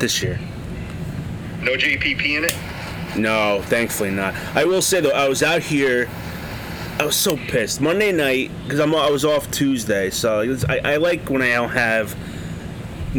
[0.00, 0.38] not this year.
[1.62, 2.54] No JPP in it?
[3.16, 4.34] No, thankfully not.
[4.54, 6.08] I will say though, I was out here.
[6.98, 10.78] I was so pissed Monday night because I'm I was off Tuesday, so was- I,
[10.94, 12.14] I like when I don't have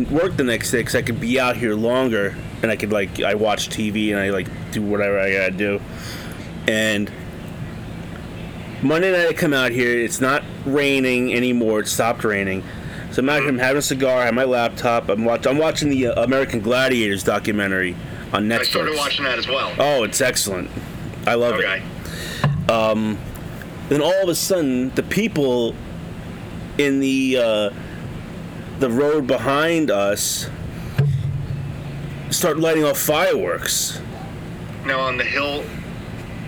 [0.10, 3.22] work the next day because I could be out here longer and I could like
[3.22, 5.82] I watch TV and I like do whatever I gotta do.
[6.68, 7.12] And
[8.82, 10.00] Monday night I come out here.
[10.00, 11.82] It's not raining anymore.
[11.82, 12.64] It stopped raining.
[13.12, 13.30] So I'm.
[13.30, 14.22] I'm having a cigar.
[14.22, 15.10] I have my laptop.
[15.10, 15.46] I'm watch.
[15.46, 17.96] I'm watching the uh, American Gladiators documentary
[18.34, 18.60] on Netflix.
[18.60, 19.74] I started watching that as well.
[19.80, 20.70] Oh, it's excellent.
[21.28, 21.66] I love it.
[21.66, 21.84] okay.
[23.90, 25.76] Then all of a sudden, the people
[26.78, 27.70] in the uh,
[28.80, 30.50] the road behind us
[32.30, 34.00] start lighting off fireworks.
[34.86, 35.66] Now on the hill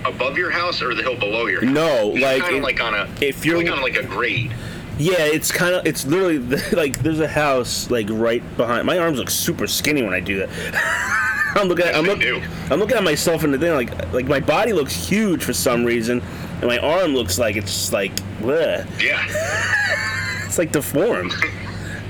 [0.05, 1.73] above your house or the hill below your house?
[1.73, 4.53] No, like kind of like on a if you're- like on like a grade.
[4.97, 6.37] Yeah, it's kind of it's literally
[6.71, 8.85] like there's a house like right behind.
[8.85, 10.49] My arms look super skinny when I do that.
[11.55, 12.21] I'm looking at I'm, look.
[12.71, 15.83] I'm looking at myself in the thing like like my body looks huge for some
[15.85, 16.21] reason,
[16.59, 18.85] and my arm looks like it's just like bleh.
[19.01, 19.23] Yeah.
[20.45, 21.33] It's like deformed.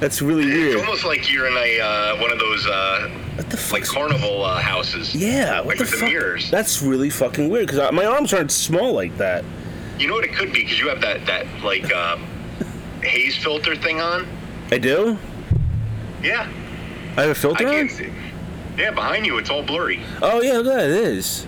[0.02, 0.76] That's really It's weird.
[0.76, 4.60] It's almost like you're in a uh, one of those uh, the like carnival uh,
[4.60, 5.16] houses.
[5.16, 6.10] Yeah, what like the with the fuck?
[6.10, 6.52] mirrors.
[6.52, 9.46] That's really fucking weird because my arms aren't small like that.
[9.98, 12.28] You know what it could be because you have that that like um,
[13.04, 14.28] haze filter thing on.
[14.72, 15.18] I do.
[16.22, 16.50] Yeah.
[17.18, 17.74] I have a filter on.
[17.74, 18.12] can't see.
[18.78, 20.02] Yeah, behind you it's all blurry.
[20.22, 20.90] Oh yeah, look at that.
[20.90, 21.46] It is.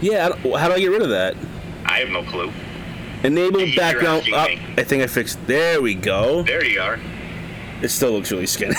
[0.00, 0.28] Yeah.
[0.44, 1.34] I How do I get rid of that?
[1.84, 2.52] I have no clue.
[3.22, 4.24] Enable You're background.
[4.32, 4.36] Oh.
[4.36, 5.44] I think I fixed.
[5.46, 6.42] There we go.
[6.42, 6.98] There you are.
[7.82, 8.74] It still looks really skinny.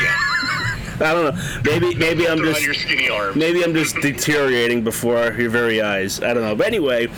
[0.00, 0.14] Yeah.
[1.00, 1.60] I don't know.
[1.64, 3.36] Maybe maybe I'm just on your skinny arms.
[3.36, 6.20] maybe I'm just deteriorating before your very eyes.
[6.22, 6.56] I don't know.
[6.56, 7.08] But anyway,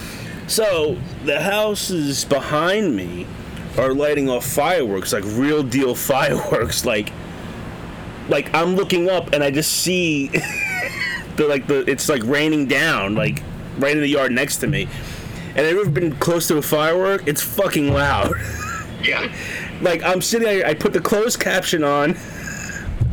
[0.47, 3.27] so the house is behind me
[3.81, 6.85] are lighting off fireworks, like real deal fireworks.
[6.85, 7.13] Like,
[8.29, 10.29] like I'm looking up and I just see
[11.37, 13.43] the like the it's like raining down, like
[13.79, 14.89] right in the yard next to me.
[15.57, 17.27] And I've ever been close to a firework?
[17.27, 18.33] It's fucking loud.
[19.03, 19.33] Yeah.
[19.81, 22.19] like I'm sitting there, I put the closed caption on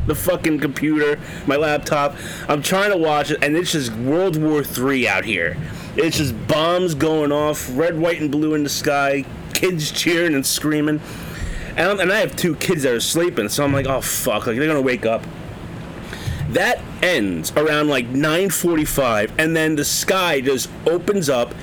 [0.06, 2.16] the fucking computer, my laptop.
[2.50, 5.56] I'm trying to watch it, and it's just World War Three out here.
[5.96, 9.24] It's just bombs going off, red, white, and blue in the sky,
[9.58, 11.02] kids cheering and screaming.
[11.76, 14.58] And, and I have two kids that are sleeping, so I'm like, oh fuck, like
[14.58, 15.24] they're gonna wake up.
[16.50, 21.54] That ends around like 9:45, and then the sky just opens up,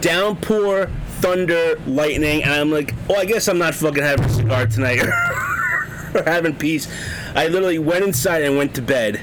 [0.00, 0.88] downpour,
[1.20, 5.02] thunder, lightning, and I'm like, oh, I guess I'm not fucking having a cigar tonight
[6.14, 6.88] or having peace.
[7.34, 9.20] I literally went inside and went to bed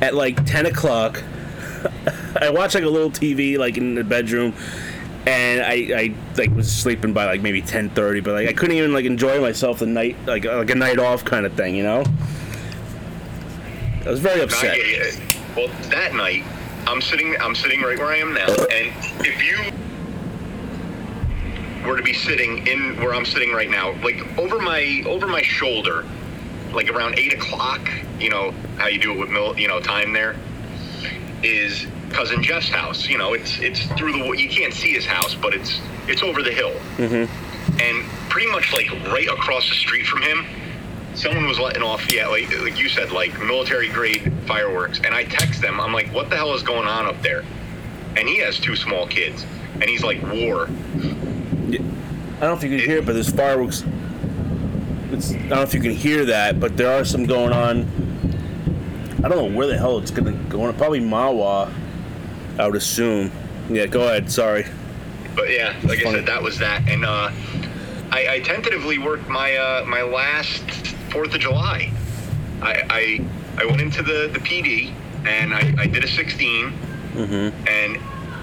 [0.00, 1.22] at like 10 o'clock.
[2.40, 4.54] I watched like a little TV like in the bedroom,
[5.28, 8.94] and I, I like was sleeping by like maybe 10:30, but like I couldn't even
[8.94, 11.82] like enjoy myself the night like uh, like a night off kind of thing, you
[11.82, 12.02] know.
[14.06, 14.78] I was very upset.
[15.54, 16.44] Well, that night,
[16.86, 17.36] I'm sitting.
[17.40, 18.92] I'm sitting right where I am now, and
[19.26, 19.58] if you
[21.86, 25.42] were to be sitting in where I'm sitting right now, like over my over my
[25.42, 26.06] shoulder,
[26.72, 27.86] like around eight o'clock,
[28.18, 30.36] you know how you do it with mil, you know time there,
[31.42, 33.08] is cousin Jeff's house.
[33.08, 36.42] You know, it's it's through the you can't see his house, but it's it's over
[36.42, 37.80] the hill, mm-hmm.
[37.80, 40.46] and pretty much like right across the street from him,
[41.14, 45.00] someone was letting off, yeah, like like you said, like military grade fireworks.
[45.04, 47.44] And I text them, I'm like, what the hell is going on up there?
[48.16, 49.44] And he has two small kids,
[49.74, 50.68] and he's like, war.
[52.38, 53.84] I don't know if you can hear it, but there's fireworks.
[55.10, 57.82] It's, I don't know if you can hear that, but there are some going on.
[59.18, 60.62] I don't know where the hell it's gonna go.
[60.62, 60.74] on.
[60.74, 61.72] Probably Mawa,
[62.58, 63.30] I would assume.
[63.70, 64.30] Yeah, go ahead.
[64.30, 64.66] Sorry.
[65.34, 66.88] But yeah, like I said, that was that.
[66.88, 67.30] And uh,
[68.10, 70.62] I, I tentatively worked my uh, my last
[71.12, 71.92] Fourth of July.
[72.60, 74.92] I, I I went into the the PD
[75.26, 76.72] and I, I did a 16,
[77.16, 77.98] and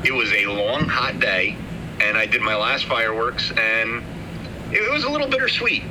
[0.06, 1.56] it was a long hot day,
[2.01, 4.03] and I did my last fireworks, and
[4.71, 5.83] it was a little bittersweet.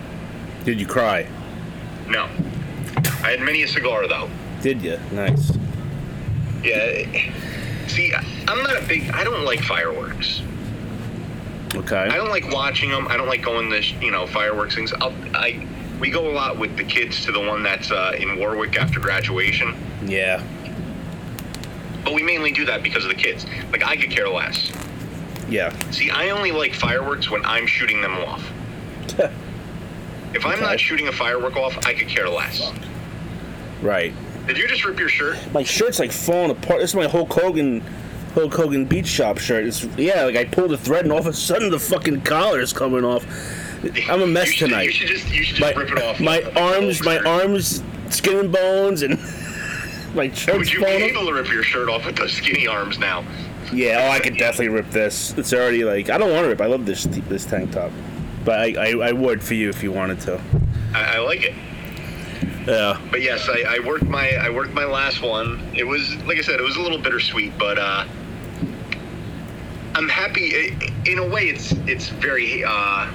[0.64, 1.26] Did you cry?
[2.06, 2.24] No,
[3.22, 4.28] I had many a cigar though.
[4.62, 4.98] Did you?
[5.12, 5.56] Nice.
[6.62, 7.32] Yeah.
[7.88, 9.10] See, I- I'm not a big.
[9.10, 10.42] I don't like fireworks.
[11.74, 11.96] Okay.
[11.96, 13.08] I don't like watching them.
[13.08, 14.92] I don't like going to you know fireworks things.
[15.00, 15.66] I'll, I
[16.00, 19.00] we go a lot with the kids to the one that's uh, in Warwick after
[19.00, 20.42] graduation, Yeah.
[22.04, 23.46] but we mainly do that because of the kids.
[23.72, 24.70] Like I could care less.
[25.48, 25.72] Yeah.
[25.90, 28.50] See, I only like fireworks when I'm shooting them off.
[30.34, 32.72] If I'm not shooting a firework off, I could care less.
[33.82, 34.12] right.
[34.46, 35.38] Did you just rip your shirt?
[35.52, 36.80] My shirt's like falling apart.
[36.80, 37.80] This is my Hulk Hogan,
[38.34, 39.64] Hulk Hogan Beach Shop shirt.
[39.64, 42.60] It's yeah, like I pulled the thread and all of a sudden the fucking collar
[42.60, 43.24] is coming off.
[44.08, 44.84] I'm a mess should, tonight.
[44.84, 46.20] You should just you should my rip it off.
[46.20, 49.18] my arms, my arms, skin and bones, and
[50.14, 50.48] my chest.
[50.50, 52.98] Oh Would shirt's you be able to rip your shirt off with those skinny arms
[52.98, 53.24] now?
[53.72, 55.36] Yeah, oh, I could definitely rip this.
[55.38, 56.60] It's already like I don't want to rip.
[56.60, 57.92] I love this this tank top,
[58.44, 60.40] but I, I, I would for you if you wanted to.
[60.94, 61.54] I, I like it.
[62.66, 63.00] Yeah.
[63.10, 65.60] But yes, I, I worked my I worked my last one.
[65.74, 68.06] It was like I said, it was a little bittersweet, but uh,
[69.94, 70.76] I'm happy.
[71.06, 73.10] In a way, it's it's very uh,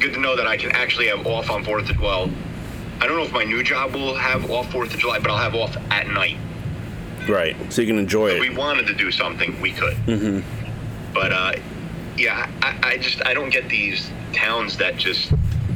[0.00, 2.30] good to know that I can actually have off on Fourth of well.
[3.00, 5.38] I don't know if my new job will have off Fourth of July, but I'll
[5.38, 6.38] have off at night.
[7.28, 7.56] Right.
[7.72, 9.94] So you can enjoy If we wanted to do something, we could.
[10.06, 11.12] Mm-hmm.
[11.12, 11.52] But uh,
[12.16, 15.32] yeah, I, I just I don't get these towns that just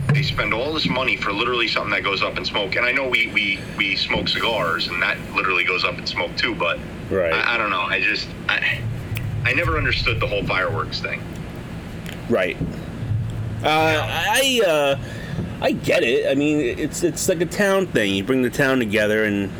[0.08, 2.76] they spend all this money for literally something that goes up in smoke.
[2.76, 6.34] And I know we we, we smoke cigars, and that literally goes up in smoke
[6.36, 6.54] too.
[6.54, 6.78] But
[7.10, 7.32] Right.
[7.32, 7.80] I, I don't know.
[7.80, 8.80] I just I,
[9.44, 11.22] I never understood the whole fireworks thing.
[12.28, 12.56] Right.
[13.62, 14.98] Uh, I uh,
[15.60, 16.30] I get it.
[16.30, 18.14] I mean, it's it's like a town thing.
[18.14, 19.50] You bring the town together, and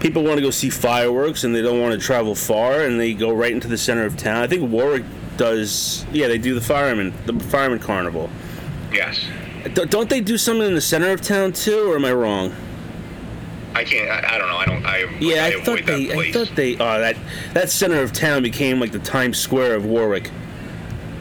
[0.00, 3.14] people want to go see fireworks, and they don't want to travel far, and they
[3.14, 4.42] go right into the center of town.
[4.42, 5.04] I think Warwick
[5.36, 6.04] does.
[6.12, 8.30] Yeah, they do the fireman the fireman carnival.
[8.92, 9.20] Yes,
[9.74, 12.54] D- Don't they do something in the center of town too, or am I wrong?
[13.74, 14.08] I can't.
[14.10, 14.56] I, I don't know.
[14.56, 14.86] I don't.
[14.86, 16.12] I Yeah, I, I, avoid thought that they.
[16.28, 16.74] I thought they.
[16.74, 17.16] Oh, that
[17.52, 20.30] that center of town became like the Times Square of Warwick.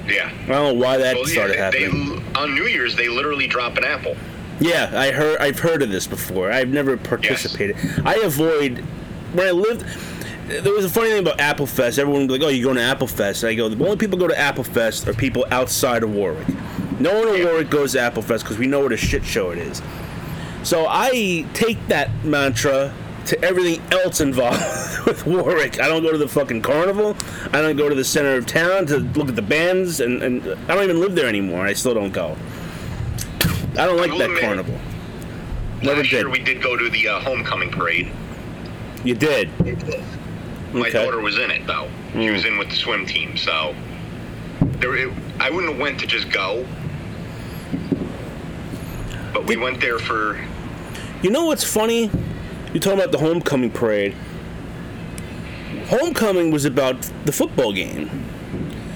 [0.07, 0.31] yeah.
[0.43, 2.23] I don't know why that Well, started yeah, they, happening.
[2.35, 4.15] on New Year's they literally drop an apple.
[4.61, 5.37] Yeah, I heard.
[5.39, 6.49] I've heard of this before.
[6.51, 7.75] I've never participated.
[8.05, 8.77] I avoid
[9.33, 9.85] when I lived.
[10.47, 11.97] There was a funny thing about Apple Fest.
[11.99, 13.97] Everyone would be like, "Oh, you're going to Apple Fest?" And I go, "The only
[13.97, 16.47] people who go to Apple Fest are people outside of Warwick.
[16.99, 19.57] No one Warwick goes to Apple Fest because we know what a shit show it
[19.57, 19.81] is."
[20.63, 22.93] So I take that mantra
[23.27, 24.59] to everything else involved
[25.05, 25.79] with Warwick.
[25.79, 27.15] I don't go to the fucking carnival.
[27.53, 30.43] I don't go to the center of town to look at the bands, and, and
[30.69, 31.65] I don't even live there anymore.
[31.65, 32.35] I still don't go.
[33.77, 34.79] I don't like that admit, carnival.
[35.81, 38.09] Never Last year we did go to the uh, homecoming parade.
[39.03, 39.49] You did.
[40.73, 40.91] My Okay.
[41.03, 41.89] daughter was in it though.
[42.13, 42.33] She Mm.
[42.33, 43.75] was in with the swim team, so
[44.79, 44.95] there.
[44.95, 46.65] It, I wouldn't have went to just go,
[49.35, 50.39] but we went there for.
[51.21, 52.09] You know what's funny?
[52.73, 54.15] You're talking about the homecoming parade.
[55.87, 58.09] Homecoming was about the football game,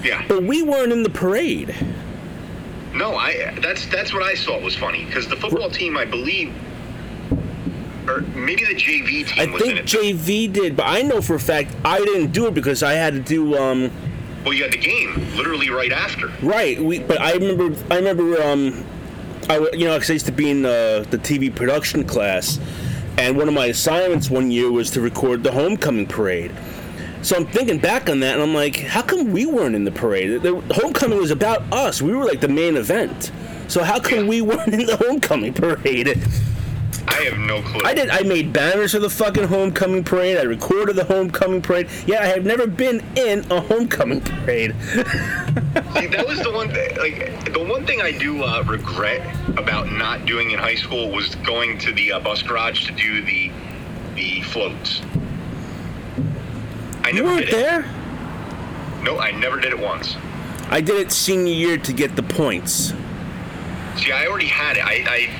[0.02, 0.24] Yeah.
[0.26, 1.74] but we weren't in the parade.
[2.94, 3.54] No, I.
[3.60, 6.52] That's that's what I thought was funny because the football team, I believe,
[8.08, 9.86] or maybe the JV I team was in think.
[9.86, 13.12] JV did, but I know for a fact I didn't do it because I had
[13.12, 13.90] to do um
[14.44, 16.28] well, you had the game literally right after.
[16.42, 16.80] right.
[16.82, 18.84] We but I remember I remember um
[19.50, 22.58] I you know 'cause I used to be in uh, the TV production class,
[23.18, 26.52] and one of my assignments one year was to record the homecoming parade.
[27.22, 29.90] So I'm thinking back on that, and I'm like, how come we weren't in the
[29.90, 30.42] parade?
[30.42, 32.00] The the homecoming was about us.
[32.00, 33.32] We were like the main event.
[33.66, 34.28] So how come Yeah.
[34.28, 36.16] we weren't in the homecoming parade?
[37.12, 37.80] I have no clue.
[37.84, 38.08] I did.
[38.08, 40.38] I made banners for the fucking homecoming parade.
[40.38, 41.88] I recorded the homecoming parade.
[42.06, 44.74] Yeah, I have never been in a homecoming parade.
[45.94, 46.96] See, that was the one thing.
[46.96, 49.20] Like the one thing I do uh, regret
[49.58, 53.22] about not doing in high school was going to the uh, bus garage to do
[53.24, 53.50] the
[54.14, 55.02] the floats.
[57.02, 57.52] I You never weren't did it.
[57.52, 57.82] there.
[59.02, 60.16] No, I never did it once.
[60.70, 62.92] I did it senior year to get the points.
[63.96, 64.84] See, I already had it.
[64.84, 65.30] I, I,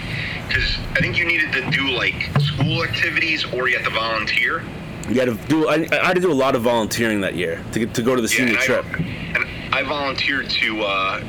[0.50, 4.62] because I think you needed to do like school activities or you had to volunteer.
[5.08, 5.68] You had to do.
[5.68, 8.14] I, I had to do a lot of volunteering that year to get to go
[8.16, 8.84] to the Yeah, senior and trip.
[8.84, 8.98] I,
[9.38, 10.82] and I volunteered to.
[10.82, 11.24] Uh,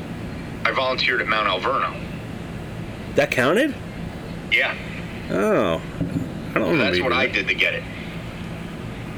[0.65, 1.95] I volunteered at Mount Alverno.
[3.15, 3.73] That counted?
[4.51, 4.75] Yeah,
[5.29, 5.81] Oh,
[6.49, 6.77] I don't remember.
[6.77, 7.83] that's what doing I did to get it.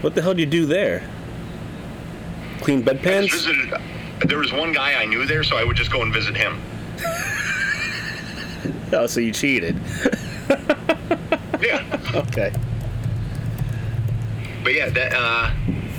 [0.02, 1.10] What the hell did you do there?
[2.62, 3.32] Clean bedpans?
[3.32, 3.74] visited.
[4.26, 6.62] There was one guy I knew there, so I would just go and visit him.
[9.04, 9.76] Oh, so you cheated.
[11.64, 11.82] Yeah.
[12.14, 12.52] Okay.
[14.64, 15.52] But yeah, that uh,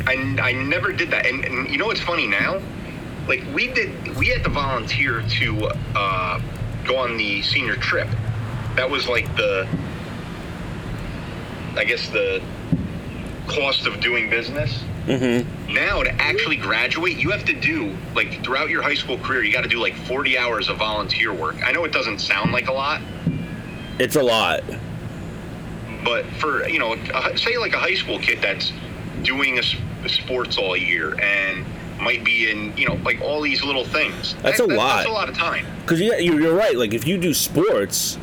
[0.06, 1.26] I, I never did that.
[1.26, 2.60] And, and you know what's funny now?
[3.26, 6.40] Like we did, we had to volunteer to uh,
[6.84, 8.08] go on the senior trip.
[8.76, 9.66] That was like the,
[11.76, 12.42] I guess the
[13.46, 14.84] cost of doing business.
[15.06, 15.72] Mm-hmm.
[15.74, 19.52] Now to actually graduate, you have to do like throughout your high school career, you
[19.52, 21.56] got to do like 40 hours of volunteer work.
[21.66, 23.00] I know it doesn't sound like a lot,
[23.98, 24.62] It's a lot.
[26.04, 26.96] but for you know
[27.36, 28.72] say like a high school kid that's
[29.22, 29.62] doing a,
[30.08, 31.64] sports all year and
[31.98, 34.96] might be in you know like all these little things That's That- a that- lot.
[34.96, 36.76] that's a lot of time Because you, you're, you're right.
[36.76, 38.18] Like, if you do sports,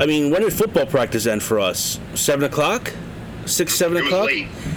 [0.00, 2.00] I mean, when did football practice end for us?
[2.14, 2.92] Seven o'clock?
[3.46, 4.30] Six, seven it o'clock?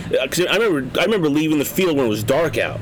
[0.10, 2.79] Because I remember, I remember leaving the field when it was dark out.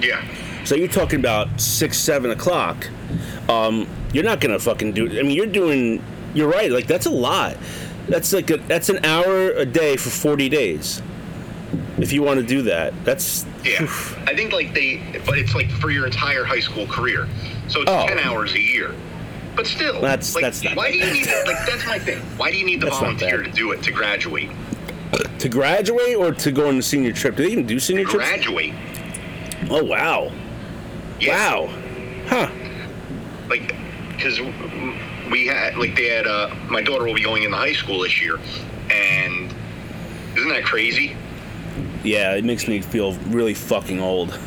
[0.00, 0.22] yeah
[0.64, 2.88] So you're talking about six, seven o'clock.
[3.48, 5.06] um, you're not gonna fucking do.
[5.18, 6.02] I mean, you're doing.
[6.34, 6.70] You're right.
[6.70, 7.56] Like that's a lot.
[8.08, 11.02] That's like a, that's an hour a day for 40 days.
[11.98, 13.82] If you want to do that, that's Yeah,
[14.26, 17.28] I think like they, but it's like for your entire high school career,
[17.68, 18.06] so it's Oh.
[18.06, 18.94] ten hours a year.
[19.56, 22.20] But still, That's- like, that's not why do you need like that's my thing.
[22.36, 24.48] Why do you need the That's volunteer to do it to graduate?
[25.38, 27.36] To graduate or to go on the senior trip.
[27.36, 28.26] Do they even do senior trips?
[28.28, 28.74] Graduate.
[29.70, 30.30] Oh wow,
[31.20, 31.36] Yeah.
[31.60, 31.74] wow,
[32.26, 32.50] huh?
[33.48, 33.74] Like,
[34.14, 34.40] because
[35.30, 38.20] we had like they had uh, my daughter will be going into high school this
[38.20, 38.38] year,
[38.90, 39.52] and
[40.36, 41.16] isn't that crazy?
[42.04, 44.38] Yeah, it makes me feel really fucking old.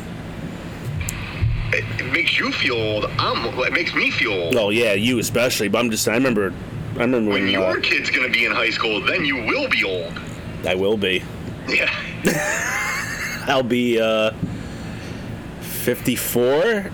[1.74, 3.06] It, it makes you feel old.
[3.18, 3.58] I'm.
[3.60, 4.56] It makes me feel old.
[4.56, 5.68] Oh yeah, you especially.
[5.68, 6.06] But I'm just.
[6.08, 6.52] I remember.
[6.96, 9.68] I remember When when your uh, kid's gonna be in high school, then you will
[9.68, 10.12] be old.
[10.66, 11.22] I will be.
[11.68, 11.90] Yeah.
[13.46, 14.32] I'll be uh,
[15.60, 16.90] 54.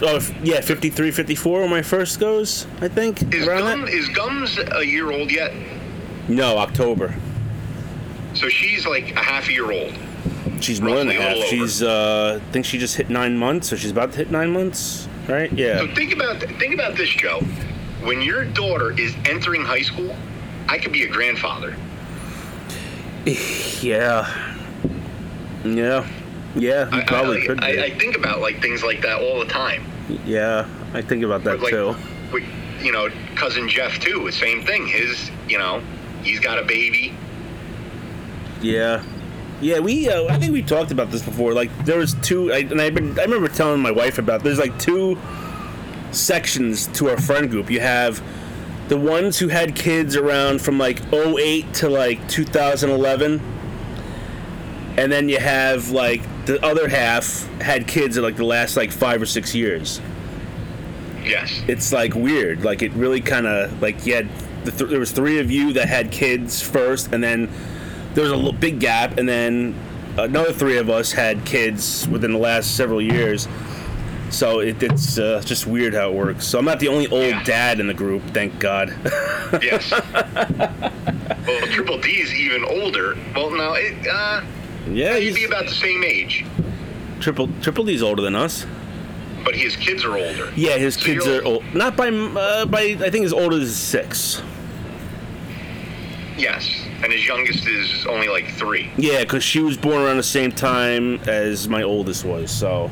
[0.00, 3.34] Oh, yeah, 53, 54 when my first goes, I think.
[3.34, 3.88] Is Gum that?
[3.88, 5.52] is Gums a year old yet?
[6.28, 7.14] No, October.
[8.34, 9.92] So she's like a half a year old.
[10.60, 11.48] She's more than a Roughly a half.
[11.48, 14.52] She's, uh, I think she just hit nine months, or she's about to hit nine
[14.52, 15.52] months, right?
[15.52, 15.78] Yeah.
[15.78, 17.40] So think about think about this, Joe.
[18.02, 20.14] When your daughter is entering high school,
[20.68, 21.76] I could be a grandfather.
[23.26, 24.54] Yeah.
[25.64, 26.06] Yeah.
[26.54, 27.82] Yeah, you I, probably I, could I, be.
[27.82, 29.84] I think about like things like that all the time.
[30.24, 31.94] yeah, I think about that like, too.
[32.32, 32.44] with,
[32.80, 34.24] you know, cousin Jeff too.
[34.24, 34.86] the Same thing.
[34.86, 35.82] His, you know,
[36.22, 37.14] he's got a baby.
[38.60, 39.04] Yeah,
[39.60, 39.78] yeah.
[39.78, 41.52] We uh, I think we talked about this before.
[41.52, 44.42] Like there was two, I, and I've been I remember telling my wife about.
[44.42, 45.18] There's like two
[46.10, 47.70] sections to our friend group.
[47.70, 48.22] You have
[48.88, 53.40] the ones who had kids around from like 08 to like 2011,
[54.96, 58.90] and then you have like the other half had kids in like the last like
[58.90, 60.00] five or six years.
[61.22, 61.62] Yes.
[61.68, 62.64] It's like weird.
[62.64, 64.28] Like it really kind of like you had
[64.64, 67.50] the th- there was three of you that had kids first, and then
[68.14, 69.74] there was a little big gap, and then
[70.16, 73.46] another three of us had kids within the last several years.
[74.30, 76.46] So it, it's uh, just weird how it works.
[76.46, 77.42] So I'm not the only old Yeah.
[77.44, 78.94] dad in the group, thank God.
[79.62, 79.90] Yes.
[80.12, 83.16] well, Triple D's even older.
[83.34, 84.42] Well, no, it, uh,
[84.90, 86.44] yeah, he'd be about the same age,
[87.20, 88.66] triple triple D's older than us.
[89.44, 90.52] but his kids are older.
[90.56, 91.64] Yeah, his So kids you're- old.
[91.74, 94.42] Not by uh, by I think as old as six.
[96.36, 96.70] Yes,
[97.02, 98.90] and his youngest is only like three.
[98.96, 102.50] Yeah, because she was born around the same time as my oldest was.
[102.50, 102.90] So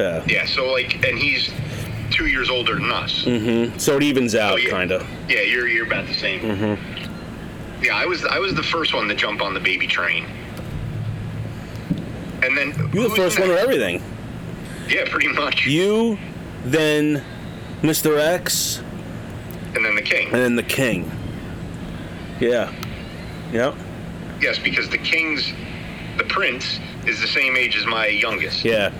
[0.00, 0.24] yeah.
[0.26, 1.50] Yeah, so like, and he's
[2.10, 3.24] two years older than us.
[3.24, 3.78] Mm-hmm.
[3.78, 4.70] So it evens out, Oh, yeah.
[4.70, 5.06] kind of.
[5.28, 6.40] Yeah, you're you're about the same.
[6.40, 7.84] Mm-hmm.
[7.84, 10.26] Yeah, I was I was the first one to jump on the baby train.
[12.42, 14.02] And then You were the first one of everything.
[14.88, 15.66] Yeah, pretty much.
[15.66, 16.18] You,
[16.64, 17.22] then
[17.82, 18.18] Mr.
[18.18, 18.82] X,
[19.74, 20.26] and then the king.
[20.26, 21.10] and then the King.
[22.40, 22.72] Yeah.
[23.52, 23.74] Yep.
[24.40, 25.52] Yes, because the king's
[26.16, 28.64] the prince is the same age as my youngest.
[28.64, 28.90] Yeah.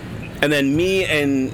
[0.42, 1.52] And then me and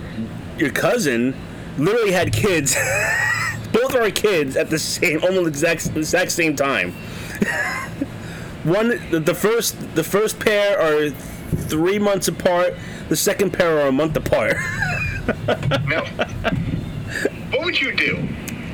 [0.59, 1.35] your cousin
[1.79, 2.75] literally had kids.
[3.73, 6.93] Both our kids at the same, almost exact exact same time.
[8.65, 12.75] One, the, first, the first pair are three months apart.
[13.09, 14.57] The second pair are a month apart.
[15.89, 16.05] Now,
[17.51, 18.29] what would you do?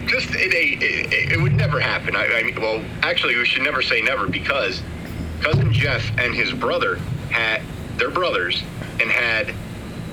[0.07, 2.15] Just in a, it, it would never happen.
[2.15, 4.83] I, I mean, well, actually, we should never say never because
[5.41, 6.97] cousin Jeff and his brother
[7.31, 7.63] had
[7.97, 8.63] their brothers
[9.01, 9.55] and had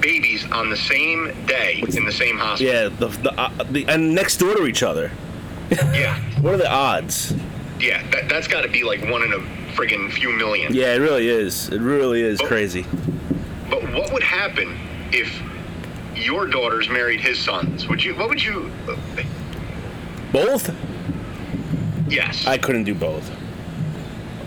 [0.09, 2.73] babies on the same day in the same hospital.
[2.73, 5.11] Yeah, the, the, uh, the and next door to each other.
[5.71, 7.33] Yeah, What are the odds?
[7.79, 8.01] yeah.
[8.09, 9.37] That, that's got to be like one in a
[9.75, 10.73] friggin' few million.
[10.73, 11.69] Yeah, it really is.
[11.69, 12.47] It really is Oh.
[12.47, 12.85] crazy.
[13.69, 14.75] But what would happen
[15.11, 15.29] if
[16.15, 17.87] your daughters married his sons?
[17.87, 18.15] Would you?
[18.15, 18.71] What would you?
[20.31, 20.73] Both?
[22.07, 22.47] Yes.
[22.47, 23.29] I couldn't do both.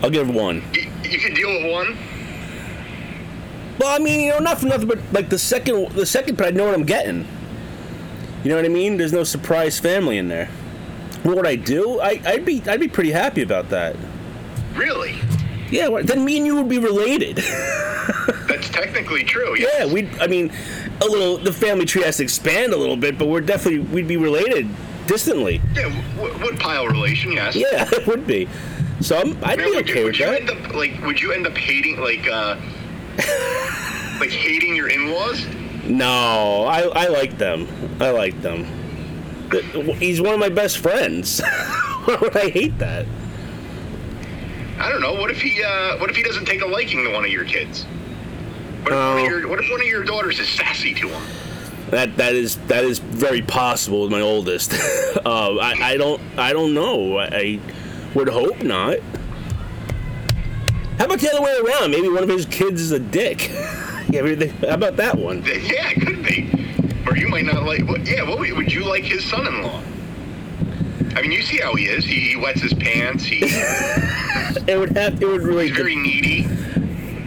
[0.01, 0.61] I'll give one.
[0.73, 1.97] you, you could deal with one.
[3.79, 6.47] Well, I mean, you know, not for nothing, but like the second, the second, but
[6.47, 7.27] I know what I'm getting.
[8.43, 8.97] You know what I mean?
[8.97, 10.47] There's no surprise family in there.
[11.23, 11.99] What would I do?
[12.01, 13.95] I, I'd be, I'd be pretty happy about that.
[14.75, 15.15] Really?
[15.71, 17.37] Yeah, well, then me and you would be related.
[18.47, 19.57] That's technically true.
[19.57, 20.09] yeah, we.
[20.19, 20.51] I mean,
[21.01, 21.37] a little.
[21.37, 24.67] The family tree has to expand a little bit, but we're definitely we'd be related
[25.07, 25.61] distantly.
[25.73, 25.83] Yeah,
[26.17, 27.55] w- wood-pile relation, yes.
[27.55, 28.47] Yeah, it would be.
[29.01, 30.41] So I'm, I'd Now, be would, okay you, with would you that.
[30.41, 31.01] end up like?
[31.05, 32.57] Would you end up hating like, uh,
[34.19, 35.45] like hating your in-laws?
[35.85, 37.67] No, I, I like them.
[37.99, 38.65] I like them.
[39.99, 41.41] He's one of my best friends.
[42.05, 43.05] Why would I hate that?
[44.79, 45.13] I don't know.
[45.13, 45.61] What if he?
[45.63, 47.83] Uh, what if he doesn't take a liking to one of your kids?
[48.83, 49.17] What if, one Oh.
[49.23, 51.21] of your, what if one of your daughters is sassy to him?
[51.91, 54.73] That that is that is very possible with my oldest.
[55.25, 57.17] uh, I I don't I don't know.
[57.17, 57.59] I, I
[58.15, 58.97] would hope not.
[60.97, 61.91] How about the other way around?
[61.91, 63.49] Maybe one of his kids is a dick.
[64.09, 64.21] yeah,
[64.61, 65.43] how about that one?
[65.43, 66.49] Yeah, it could be.
[67.07, 67.87] Or you might not like.
[67.87, 69.81] What, yeah, what would would you like his son-in-law?
[71.15, 72.05] I mean, you see how he is.
[72.05, 73.23] He, he wets his pants.
[73.23, 73.41] He,
[74.67, 75.21] It would have.
[75.21, 75.67] It would really.
[75.67, 76.47] He's very needy.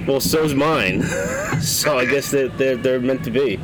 [0.06, 1.02] well, so's mine.
[1.60, 3.58] so I guess that they're, they're meant to be.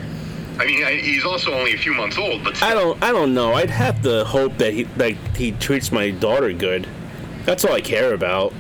[0.59, 3.03] I mean, I, he's also only a few months old, but I don't.
[3.03, 3.55] I don't know.
[3.55, 6.87] I'd have to hope that he like he treats my daughter good.
[7.45, 8.53] That's all I care about.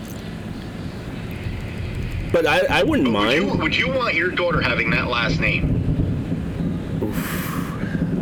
[2.32, 3.60] But I, I wouldn't would you, mind.
[3.60, 5.78] would you want your daughter having that last name?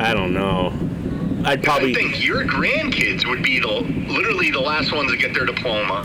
[0.01, 0.73] I don't know.
[1.45, 1.95] I'd I probably.
[1.95, 6.03] think your grandkids would be the literally the last ones to get their diploma,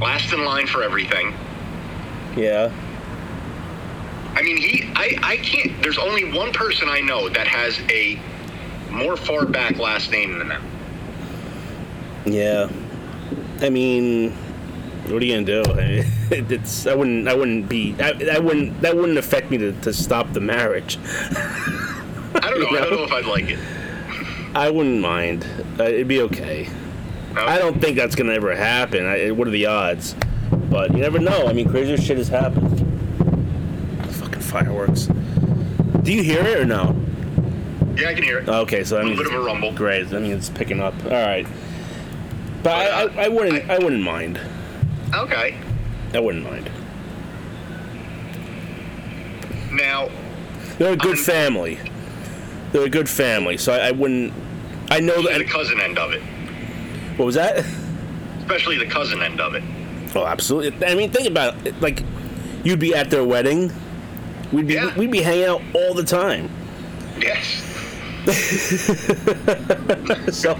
[0.00, 1.34] last in line for everything.
[2.36, 2.72] Yeah.
[4.34, 5.82] I mean, he, I, I can't.
[5.82, 8.18] There's only one person I know that has a
[8.90, 10.62] more far back last name than that.
[12.26, 12.70] Yeah.
[13.60, 14.34] I mean,
[15.10, 16.04] what are you gonna do?
[16.32, 16.86] It's.
[16.86, 17.26] I wouldn't.
[17.28, 17.94] I wouldn't be.
[18.00, 18.80] I, I wouldn't.
[18.82, 20.96] That wouldn't affect me to, to stop the marriage.
[21.02, 22.78] I don't know.
[22.78, 23.58] I don't know if I'd like it.
[24.54, 25.44] I wouldn't mind.
[25.78, 26.68] Uh, it'd be okay.
[27.36, 29.06] I don't think that's gonna ever happen.
[29.06, 30.14] I, what are the odds?
[30.52, 31.46] But you never know.
[31.46, 32.78] I mean, crazier shit has happened.
[34.14, 35.06] Fucking fireworks.
[36.02, 36.96] Do you hear it or no?
[37.96, 38.48] Yeah, I can hear it.
[38.48, 39.72] Okay, so a I little mean, bit of a rumble.
[39.72, 40.12] great.
[40.12, 40.94] I mean, it's picking up.
[41.04, 41.46] All right.
[42.62, 43.68] But I, I, I wouldn't.
[43.70, 44.40] I wouldn't mind.
[45.14, 45.56] Okay.
[46.14, 46.70] I wouldn't mind.
[49.72, 50.08] Now,
[50.78, 51.78] They're a good Um, family.
[52.72, 54.32] They're a good family, so I, I wouldn't.
[54.90, 55.48] I know the that.
[55.48, 56.22] cousin end of it,
[57.16, 57.64] What was that?
[58.40, 59.62] especially the cousin end of it.
[60.16, 60.84] Oh, absolutely.
[60.86, 61.80] I mean, think about it.
[61.80, 62.02] Like,
[62.64, 63.72] you'd be at their wedding.
[64.52, 64.92] We'd be Yeah.
[64.96, 66.50] we'd be hanging out all the time.
[67.20, 67.66] Yes.
[70.32, 70.56] So,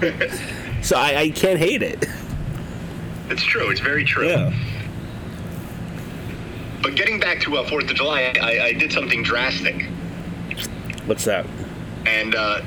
[0.81, 2.05] so I, I can't hate it.
[3.31, 3.69] It's true.
[3.69, 4.27] It's very true.
[4.27, 4.53] Yeah.
[6.83, 9.83] But getting back to uh, Fourth of July, I, I did something drastic,
[11.05, 11.45] What's that?
[12.07, 12.61] and uh,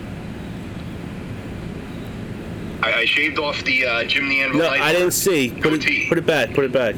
[2.83, 4.61] I, I shaved off the uh, Jim the Anvil.
[4.61, 5.51] No, I didn't see.
[5.51, 6.03] Put goatee.
[6.05, 6.09] it.
[6.09, 6.55] Put it back.
[6.55, 6.95] Put it back.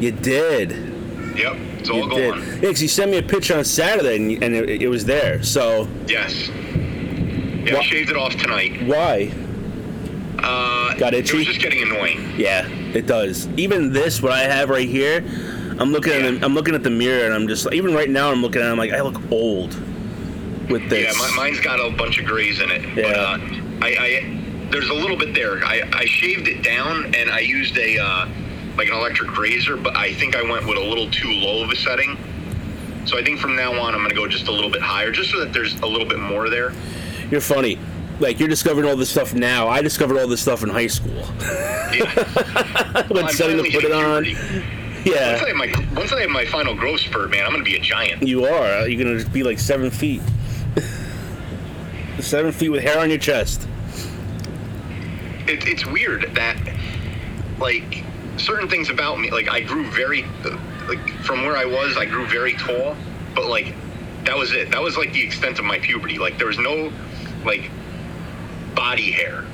[0.00, 0.70] You did.
[1.36, 2.40] Yep, it's all You gone.
[2.40, 2.62] did.
[2.62, 5.42] Yeah, 'cause you sent me a picture on Saturday and, and it, it was there.
[5.42, 6.48] So Yes.
[6.48, 8.82] Yeah, I shaved it off tonight.
[8.86, 9.30] why?
[10.42, 11.38] Uh, Got It itchy?
[11.38, 12.34] was just getting annoying.
[12.38, 13.48] Yeah, it does.
[13.56, 15.18] Even this, what I have right here,
[15.78, 18.30] I'm looking at the, I'm looking at the mirror and I'm just even right now
[18.30, 19.74] I'm looking at it, I'm like I look old
[20.70, 21.12] with this.
[21.16, 22.82] Yeah, my, mine's got a bunch of grays in it.
[22.94, 23.10] But, Yeah.
[23.12, 23.38] uh,
[23.82, 24.38] I, I
[24.70, 25.64] there's a little bit there.
[25.64, 28.28] I, I shaved it down and I used a uh,
[28.76, 31.70] like an electric razor, but I think I went with a little too low of
[31.70, 32.16] a setting.
[33.04, 35.30] So I think from now on I'm gonna go just a little bit higher, just
[35.30, 36.72] so that there's a little bit more there.
[37.30, 37.78] You're funny.
[38.22, 39.68] Like you're discovering all this stuff now.
[39.68, 41.12] I discovered all this stuff in high school.
[41.92, 43.02] Yeah.
[43.08, 44.24] when I'm starting to put it on.
[44.24, 44.34] puberty.
[45.04, 47.64] Once I Yeah, have my once I have my final growth spurt, man, I'm gonna
[47.64, 48.22] be a giant.
[48.22, 48.86] you are.
[48.88, 50.22] You're gonna be like seven feet.
[52.20, 53.66] seven feet with hair on your chest.
[55.48, 56.56] it, it's weird that
[57.58, 58.04] like
[58.36, 60.24] certain things about me like i grew very
[60.88, 62.96] like from where i was i grew very tall
[63.34, 63.74] but like
[64.24, 66.92] that was it that was like the extent of my puberty like there was no
[67.44, 67.70] like
[68.82, 69.44] body hair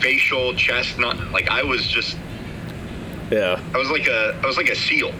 [0.00, 2.16] facial chest not like i was just
[3.30, 3.60] Yeah.
[3.74, 5.12] i was like a i was like a seal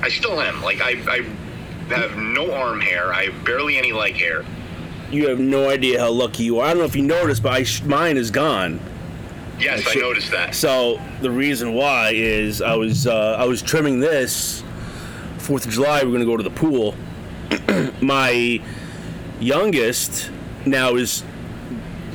[0.00, 1.18] i still am like i i
[1.94, 4.42] have no arm hair i have barely any leg hair
[5.10, 6.66] You have no idea how lucky you are.
[6.66, 8.78] I don't know if you noticed, but I sh- mine is gone.
[9.58, 10.02] yes i Shit.
[10.02, 10.72] noticed that So
[11.20, 14.62] the reason why is I was uh, I was trimming this
[15.38, 15.96] Fourth of July.
[16.04, 16.94] We're gonna go to the pool.
[18.14, 18.62] My
[19.40, 20.30] youngest
[20.64, 21.24] now is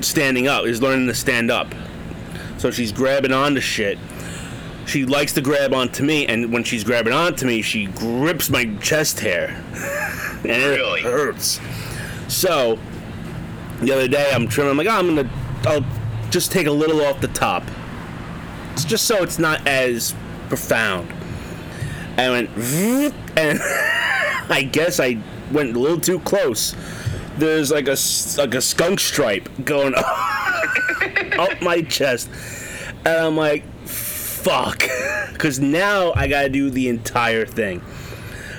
[0.05, 0.65] standing up.
[0.65, 1.73] Is learning to stand up.
[2.57, 3.97] So she's grabbing onto shit.
[4.85, 8.65] She likes to grab onto me, and when she's grabbing onto me, she grips my
[8.81, 9.47] chest hair,
[10.43, 11.01] and it Really?
[11.01, 11.59] hurts.
[12.27, 12.77] So
[13.81, 14.71] the other day, I'm trimming.
[14.71, 15.29] I'm like, oh, I'm gonna,
[15.65, 15.85] I'll
[16.29, 17.63] just take a little off the top.
[18.73, 20.13] It's just so it's not as
[20.49, 21.11] profound.
[22.17, 22.49] I went,
[23.37, 23.59] and
[24.51, 25.17] I guess I
[25.51, 26.75] went a little too close.
[27.37, 27.97] There's like a
[28.37, 29.93] like a skunk stripe going
[31.37, 32.29] up my chest,
[32.99, 34.83] and I'm like, fuck,
[35.33, 37.81] because now I gotta do the entire thing.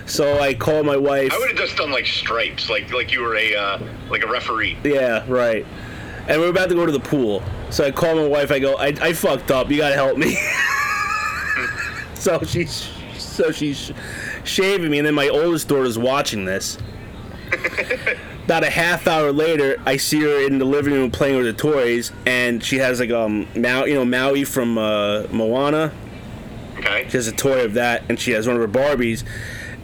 [0.06, 1.32] So I call my wife.
[1.32, 4.28] i would have just done like stripes like like you were a uh, like a
[4.28, 5.66] referee Yeah, right.
[6.28, 7.42] And we're about to go to the pool.
[7.70, 8.50] So I call my wife.
[8.50, 9.70] I go, I, I fucked up.
[9.70, 10.36] You gotta help me.
[12.14, 13.92] so she's so she's
[14.44, 16.78] shaving me, and then my oldest daughter's watching this.
[18.46, 21.52] About a half hour later, I see her in the living room playing with the
[21.52, 25.92] toys, and she has like um Maui, you know Maui from uh, Moana.
[26.78, 27.08] Okay.
[27.08, 29.24] She has a toy of that, and she has one of her Barbies,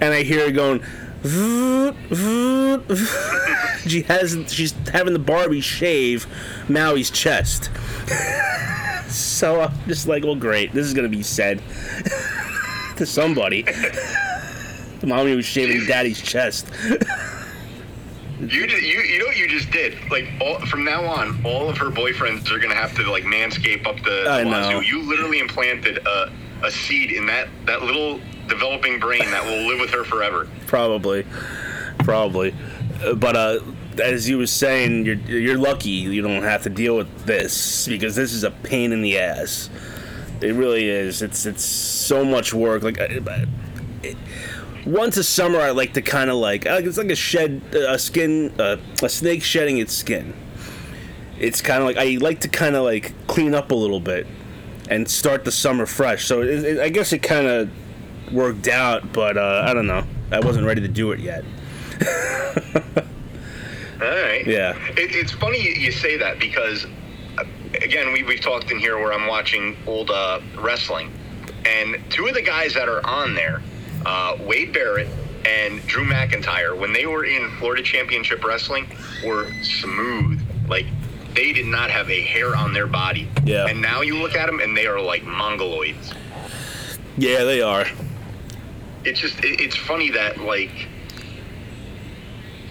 [0.00, 0.80] and I hear her going.
[1.22, 6.28] "Voot, voot, voot." she has she's having the Barbie shave
[6.68, 7.68] Maui's chest.
[9.08, 10.72] so I'm just like, well, great.
[10.72, 11.60] This is gonna be said
[12.96, 13.62] to somebody.
[13.62, 16.68] the mommy was shaving daddy's chest.
[18.42, 19.96] You did, you you know what you just did?
[20.10, 23.86] Like all, from now on, all of her boyfriends are gonna have to like manscape
[23.86, 24.70] up the I wazoo.
[24.72, 24.80] know.
[24.80, 26.32] You literally implanted a,
[26.64, 30.48] a seed in that that little developing brain that will live with her forever.
[30.66, 31.24] Probably,
[31.98, 32.54] probably.
[33.16, 33.60] But uh,
[34.02, 38.16] as you was saying, you're you're lucky you don't have to deal with this because
[38.16, 39.70] this is a pain in the ass.
[40.40, 41.22] It really is.
[41.22, 42.82] It's it's so much work.
[42.82, 43.00] Like.
[43.00, 43.46] I-
[44.02, 44.16] It,
[44.86, 47.98] once a summer, I like to kind of like uh, it's like a shed, a
[47.98, 50.34] skin, uh, a snake shedding its skin.
[51.38, 54.26] It's kind of like I like to kind of like clean up a little bit
[54.88, 56.26] and start the summer fresh.
[56.26, 57.70] So it, it, I guess it kind of
[58.32, 60.04] worked out, but uh, I don't know.
[60.30, 61.44] I wasn't ready to do it yet.
[64.00, 64.46] All right.
[64.46, 64.76] Yeah.
[64.96, 66.86] It, it's funny you, say that because,
[67.38, 67.44] uh,
[67.82, 71.12] again, we, we've talked in here where I'm watching old uh, wrestling,
[71.64, 73.62] and two of the guys that are on there,
[74.06, 75.08] uh, Wade Barrett
[75.44, 78.86] and Drew McIntyre, when they were in Florida Championship Wrestling,
[79.24, 80.40] were smooth.
[80.68, 80.86] Like,
[81.34, 83.28] they did not have a hair on their body.
[83.44, 83.66] Yeah.
[83.66, 86.14] And now you look at them and they are like mongoloids.
[87.16, 87.86] Yeah, they are.
[89.04, 90.88] it's just it, it's funny that like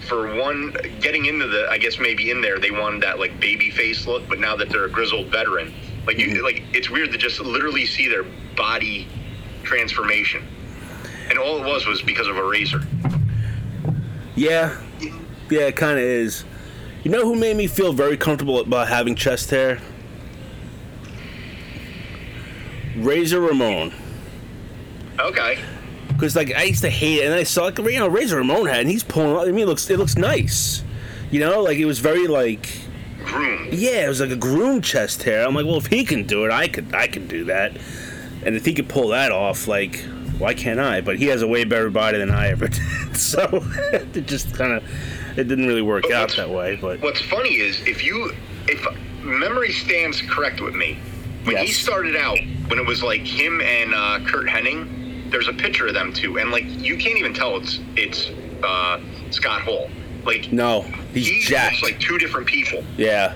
[0.07, 3.69] for one getting into the i guess maybe in there they wanted that like baby
[3.69, 5.73] face look but now that they're a grizzled veteran
[6.07, 8.23] like you like it's weird to just literally see their
[8.55, 9.07] body
[9.63, 10.43] transformation
[11.31, 12.81] and all it was was because of a razor
[14.35, 14.77] Yeah,
[15.49, 16.43] yeah, it kind of is.
[17.03, 19.79] You know who made me feel very comfortable about having chest hair?
[22.97, 23.93] Razor Ramon.
[25.19, 25.59] okay
[26.09, 28.67] Because like I used to hate it, and I saw like you know Razor Ramon
[28.67, 29.37] had, and he's pulling.
[29.37, 30.83] I mean, it looks it looks nice.
[31.31, 32.69] You know, like it was very like
[33.23, 35.47] groomed yeah, it was like a groom chest hair.
[35.47, 37.77] I'm like, well, if he can do it, I could I could do that.
[38.45, 40.03] And if he could pull that off, like
[40.41, 41.01] why can't I?
[41.01, 43.15] But he has a way better body than I ever did.
[43.15, 43.47] So
[43.93, 44.83] it just kind of
[45.37, 46.77] it didn't really work But out that way.
[46.81, 48.33] But what's funny is if you
[48.67, 48.85] if
[49.23, 50.97] memory stands correct with me
[51.43, 55.53] when he started out when it was like him and uh, curt hennig there's a
[55.53, 58.29] picture of them two and like you can't even tell it's it's
[58.63, 58.99] uh,
[59.29, 59.89] scott hall
[60.25, 60.81] like no,
[61.13, 61.81] he's he jacked.
[61.81, 63.35] like two different people yeah.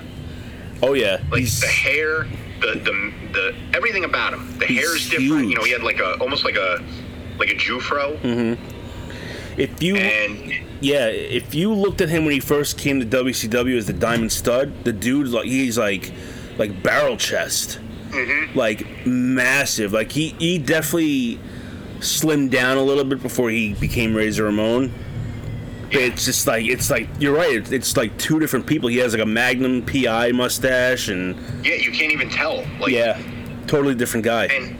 [0.82, 1.20] Oh yeah.
[1.30, 2.26] like he's the hair
[2.60, 4.58] the, the the everything about him.
[4.58, 5.48] The He's hair is different.
[5.48, 6.82] You know he had like a almost like a
[7.38, 8.18] like a jufro.
[8.20, 9.60] Mm-hmm.
[9.60, 13.76] If you and Yeah, if you looked at him when he first came to WCW
[13.76, 16.12] as the Diamond Stud, the dude's like he's like
[16.58, 17.78] like barrel chest,
[18.10, 18.56] mm-hmm.
[18.58, 19.92] like massive.
[19.92, 21.38] Like he he definitely
[22.00, 24.92] slimmed down a little bit before he became Razor Ramon.
[25.90, 27.54] It's just like it's like you're right.
[27.56, 28.88] It's, it's like two different people.
[28.88, 33.20] He has like a Magnum PI mustache and yeah you can't even tell like yeah,
[33.66, 34.46] totally different guy.
[34.46, 34.76] and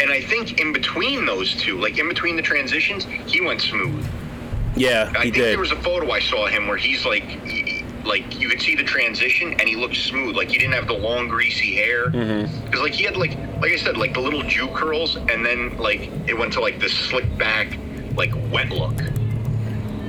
[0.00, 4.06] and i think in between those two like in between the transitions he went smooth
[4.76, 5.44] Yeah, I think did.
[5.52, 8.74] there was a photo I saw him where he's like, he- like you could see
[8.76, 10.34] the transition, and he looked smooth.
[10.36, 12.78] Like he didn't have the long greasy hair, because Mm-hmm.
[12.80, 16.02] like he had like, like I said, like the little Jew curls, and then like
[16.26, 17.76] it went to like this slick back,
[18.16, 18.94] like wet look.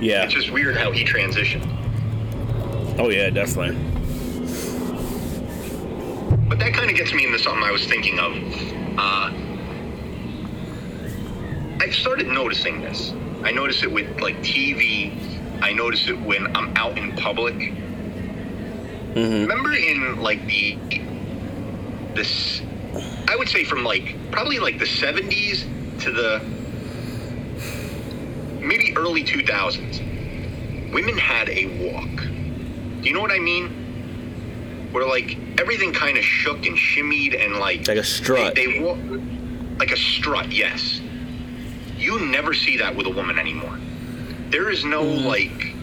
[0.01, 0.23] Yeah.
[0.23, 1.67] It's just weird how he transitioned.
[2.99, 3.77] Oh yeah, definitely.
[6.47, 8.33] But that kind of gets me into something I was thinking of.
[8.97, 9.31] Uh,
[11.81, 13.13] I've started noticing this.
[13.43, 15.17] I notice it with like TV.
[15.61, 17.55] I notice it when I'm out in public.
[17.55, 19.47] Mm-hmm.
[19.47, 20.77] Remember in like the
[22.15, 22.61] this,
[23.27, 25.63] I would say from like probably like the 70s
[26.01, 26.39] to the
[28.59, 30.91] maybe early 2000s.
[30.93, 32.21] Women had a walk.
[33.01, 34.87] Do you know what I mean?
[34.91, 38.55] Where like everything kind of shook and shimmied and like Like a strut.
[38.55, 38.97] They, they wa-
[39.77, 40.99] like a strut, yes.
[41.97, 43.77] You never see that with a woman anymore.
[44.49, 45.25] There is no Mm.
[45.25, 45.75] like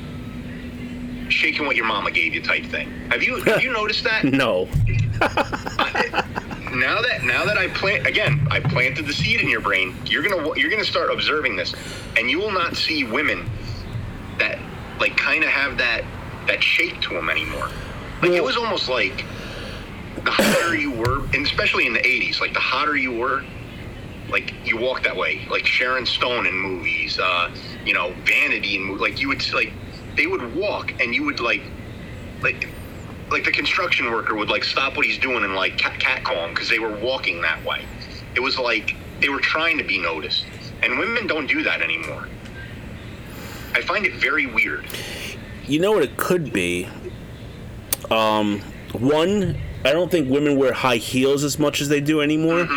[1.31, 2.89] shaking what your mama gave you type thing.
[3.11, 4.25] Have you have you noticed that?
[4.25, 4.69] No.
[6.81, 9.95] now that now that I plant again, I planted the seed in your brain.
[10.07, 11.75] You're gonna you're gonna start observing this,
[12.17, 13.49] and you will not see women
[14.39, 14.59] that
[15.01, 16.05] like kind of have that
[16.47, 17.71] that shake to them anymore.
[18.23, 19.25] Like it was almost like
[20.25, 23.45] the hotter you were, and especially in the '80s, like the hotter you were,
[24.29, 25.47] like you walk that way.
[25.51, 29.01] Like Sharon Stone in movies, uh, you know, Vanity in movies.
[29.03, 29.73] Like you would like
[30.17, 31.62] they would walk, and you would like,
[32.43, 32.69] like,
[33.31, 36.37] like the construction worker would like stop what he's doing and like cat cat call
[36.45, 37.85] him because they were walking that way.
[38.35, 40.45] It was like they were trying to be noticed,
[40.83, 42.29] and women don't do that anymore.
[43.75, 44.87] I find it very weird.
[45.67, 46.89] You know what it could be?
[48.11, 48.61] Um,
[48.93, 52.69] one, I don't think women wear high heels as much as they do anymore.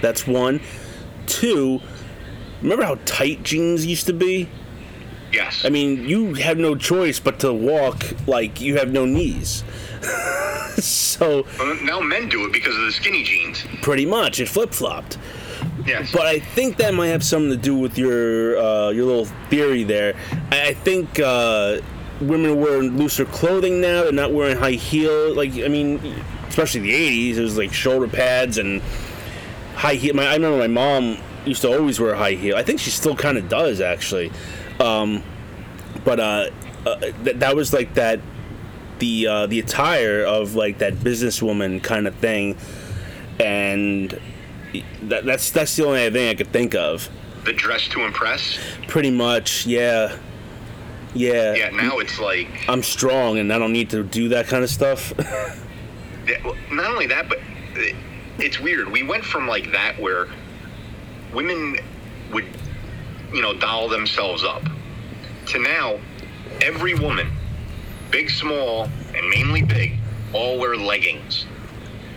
[0.00, 0.60] That's one.
[1.26, 1.80] Two,
[2.62, 4.48] remember how tight jeans used to be?
[5.32, 5.64] Yes.
[5.64, 9.62] I mean, you have no choice but to walk like you have no knees.
[10.78, 13.64] so, Well, now men do it because of the skinny jeans.
[13.82, 15.18] pretty much, it flip flopped.
[15.84, 16.12] Yes.
[16.12, 19.84] But I think that might have something to do with your uh, your little theory
[19.84, 20.14] there.
[20.52, 21.80] I, I think uh,
[22.20, 24.02] women are wearing looser clothing now.
[24.04, 25.34] They're not wearing high heel.
[25.34, 25.98] Like I mean,
[26.48, 26.92] especially the
[27.32, 28.82] '80s, it was like shoulder pads and
[29.74, 30.14] high heel.
[30.14, 32.56] My, I remember my mom used to always wear high heel.
[32.56, 34.30] I think she still kind of does actually.
[34.80, 35.22] Um,
[36.04, 36.50] but uh,
[36.86, 38.20] uh, th- that was like that
[38.98, 42.56] the uh, the attire of like that businesswoman kind of thing,
[43.40, 44.18] and
[45.02, 47.08] that, that's that's the only thing I could think of.
[47.44, 48.58] the dress to impress.
[48.88, 50.16] Pretty much, yeah,
[51.14, 51.54] yeah.
[51.54, 51.70] Yeah.
[51.70, 55.12] Now it's like I'm strong and I don't need to do that kind of stuff.
[56.28, 57.38] Yeah, well, not only that, but
[57.74, 57.96] it-
[58.38, 58.92] it's weird.
[58.92, 60.28] We went from like that where
[61.32, 61.78] women
[62.34, 62.44] would,
[63.32, 64.62] you know, doll themselves up,
[65.46, 65.98] to now
[66.60, 67.30] every woman,
[68.10, 69.98] big, small, and mainly big,
[70.32, 71.46] all wear leggings,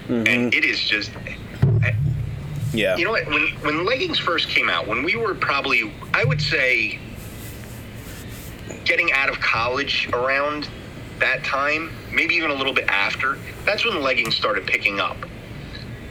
[0.08, 0.28] mm-hmm.
[0.28, 1.12] and it is just.
[2.74, 2.96] yeah.
[2.98, 3.28] You know what?
[3.28, 7.00] When when leggings first came out, when we were probably, I would say,
[8.86, 10.68] getting out of college around
[11.20, 15.18] that time, maybe even a little bit after, that's when leggings started picking up.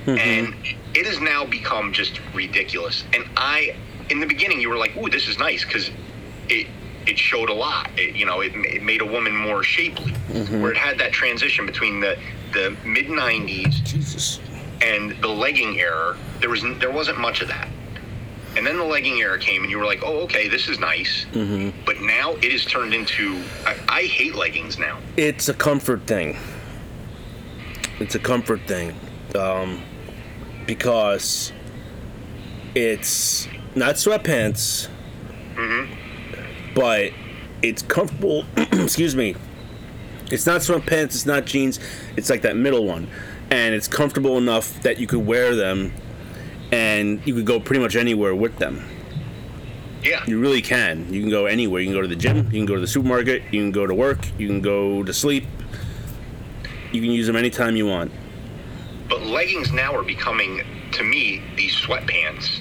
[0.06, 0.18] Mm-hmm.
[0.18, 0.54] And
[0.94, 3.04] it has now become just ridiculous.
[3.12, 3.76] And I,
[4.11, 5.90] in the beginning, you were like, "Ooh, this is nice," because
[6.49, 6.66] it
[7.07, 7.90] it showed a lot.
[7.96, 10.12] It, you know, it, it made a woman more shapely,
[10.61, 12.18] where it had that transition between the
[12.53, 14.40] the mid '90s Jesus.
[14.83, 17.68] and the legging era, there was there wasn't much of that.
[18.57, 21.25] And then the legging era came, and you were like, "Oh, okay, this is nice."
[21.33, 21.85] Mm-hmm.
[21.87, 24.99] But now it has turned into I, I hate leggings now.
[25.16, 26.37] It's a comfort thing.
[28.01, 28.94] It's a comfort thing.
[29.37, 29.83] Um,
[30.66, 31.53] because
[32.75, 34.88] it's not sweatpants,
[35.54, 35.92] mm-hmm.
[36.74, 37.12] but
[37.62, 38.44] it's comfortable.
[38.56, 39.37] excuse me.
[40.30, 41.80] It's not sweatpants, it's not jeans,
[42.16, 43.09] it's like that middle one.
[43.50, 45.92] And it's comfortable enough that you could wear them
[46.70, 48.85] and you could go pretty much anywhere with them.
[50.04, 51.12] Yeah, You really can.
[51.12, 51.83] You can go anywhere.
[51.83, 52.46] You can go to the gym.
[52.46, 53.42] You can go to the supermarket.
[53.50, 54.18] You can go to work.
[54.38, 55.44] You can go to sleep.
[56.92, 58.11] You can use them anytime you want.
[59.11, 62.61] but leggings now are becoming, to me, these sweatpants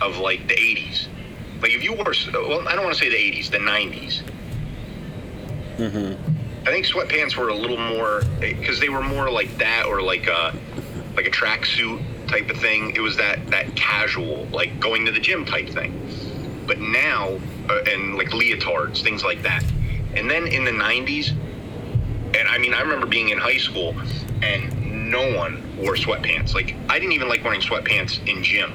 [0.00, 1.08] of like the '80s.
[1.60, 4.22] Like if you wore, well, I don't want to say the '80s, the '90s.
[6.66, 10.26] I think sweatpants were a little more because they were more like that, or like
[10.26, 10.54] a
[11.16, 12.94] like a tracksuit type of thing.
[12.96, 15.92] It was that that casual, like going to the gym type thing.
[16.66, 19.64] But now, uh, and like leotards, things like that.
[20.14, 21.30] And then in the '90s,
[22.34, 23.94] and I mean, I remember being in high school,
[24.42, 26.54] and no one wore sweatpants.
[26.54, 28.72] Like I didn't even like wearing sweatpants in gym.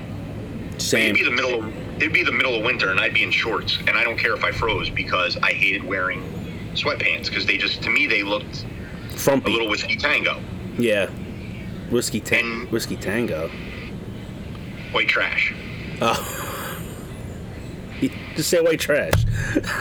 [0.79, 1.15] Same.
[1.15, 1.63] It'd be the middle.
[1.63, 4.17] Of, it'd be the middle of winter, and I'd be in shorts, and I don't
[4.17, 6.21] care if I froze because I hated wearing
[6.73, 8.65] sweatpants because they just, to me, they looked
[9.15, 10.39] frumpy, a little whiskey tango,
[10.77, 11.07] Yeah.
[11.89, 13.49] Whiskey ta- And- whiskey tango.
[14.91, 15.53] white trash.
[16.01, 16.35] Oh.
[18.35, 19.11] Just say white trash.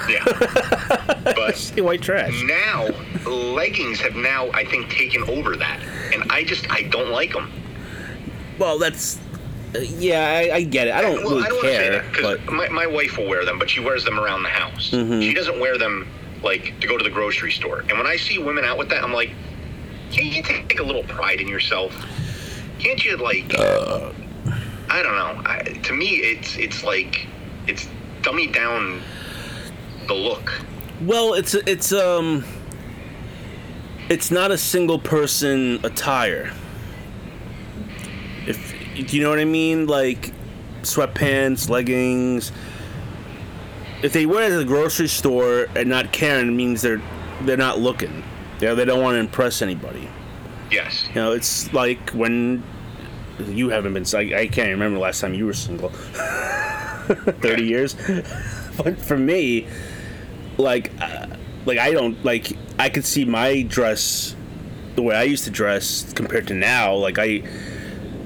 [0.09, 0.25] Yeah,
[1.25, 2.43] but Say white trash.
[2.43, 2.89] now
[3.25, 5.79] leggings have now, I think, taken over that,
[6.13, 7.53] and I just, I don't like them.
[8.59, 9.21] Well, that's.
[9.75, 10.95] Uh, yeah, I, I get it.
[10.95, 12.87] I don't well, really I don't want to say care, that because but my, my
[12.87, 14.91] wife will wear them, but she wears them around the house.
[14.91, 15.21] Mm-hmm.
[15.21, 16.09] She doesn't wear them
[16.43, 17.81] like to go to the grocery store.
[17.81, 19.31] And when I see women out with that, I'm like,
[20.11, 21.95] can't you take a little pride in yourself?
[22.79, 23.55] Can't you like?
[23.59, 24.13] Uh.
[24.91, 25.43] I don't know.
[25.45, 27.27] I, to me, it's it's like
[27.67, 27.89] it's
[28.23, 29.03] dummy down
[30.07, 30.51] the look.
[31.03, 32.45] well, it's it's um,
[34.09, 36.53] it's not a single person attire.
[39.07, 40.33] Do you know what I mean, like
[40.83, 42.53] sweatpants, leggings.
[44.03, 47.03] If they wear it at the grocery store and not caring, it means they're
[47.43, 48.25] they're not looking.
[48.61, 50.09] You know, they don't want to impress anybody.
[50.71, 51.07] Yes.
[51.09, 52.63] You know, it's like when
[53.47, 54.05] you haven't been.
[54.15, 55.89] I, I can't remember the last time you were single.
[57.41, 57.95] Thirty years.
[58.77, 59.67] but for me,
[60.59, 61.27] like, uh,
[61.65, 62.57] like I don't like.
[62.79, 64.37] I could see my dress,
[64.95, 66.95] the way I used to dress compared to now.
[66.95, 67.43] Like I,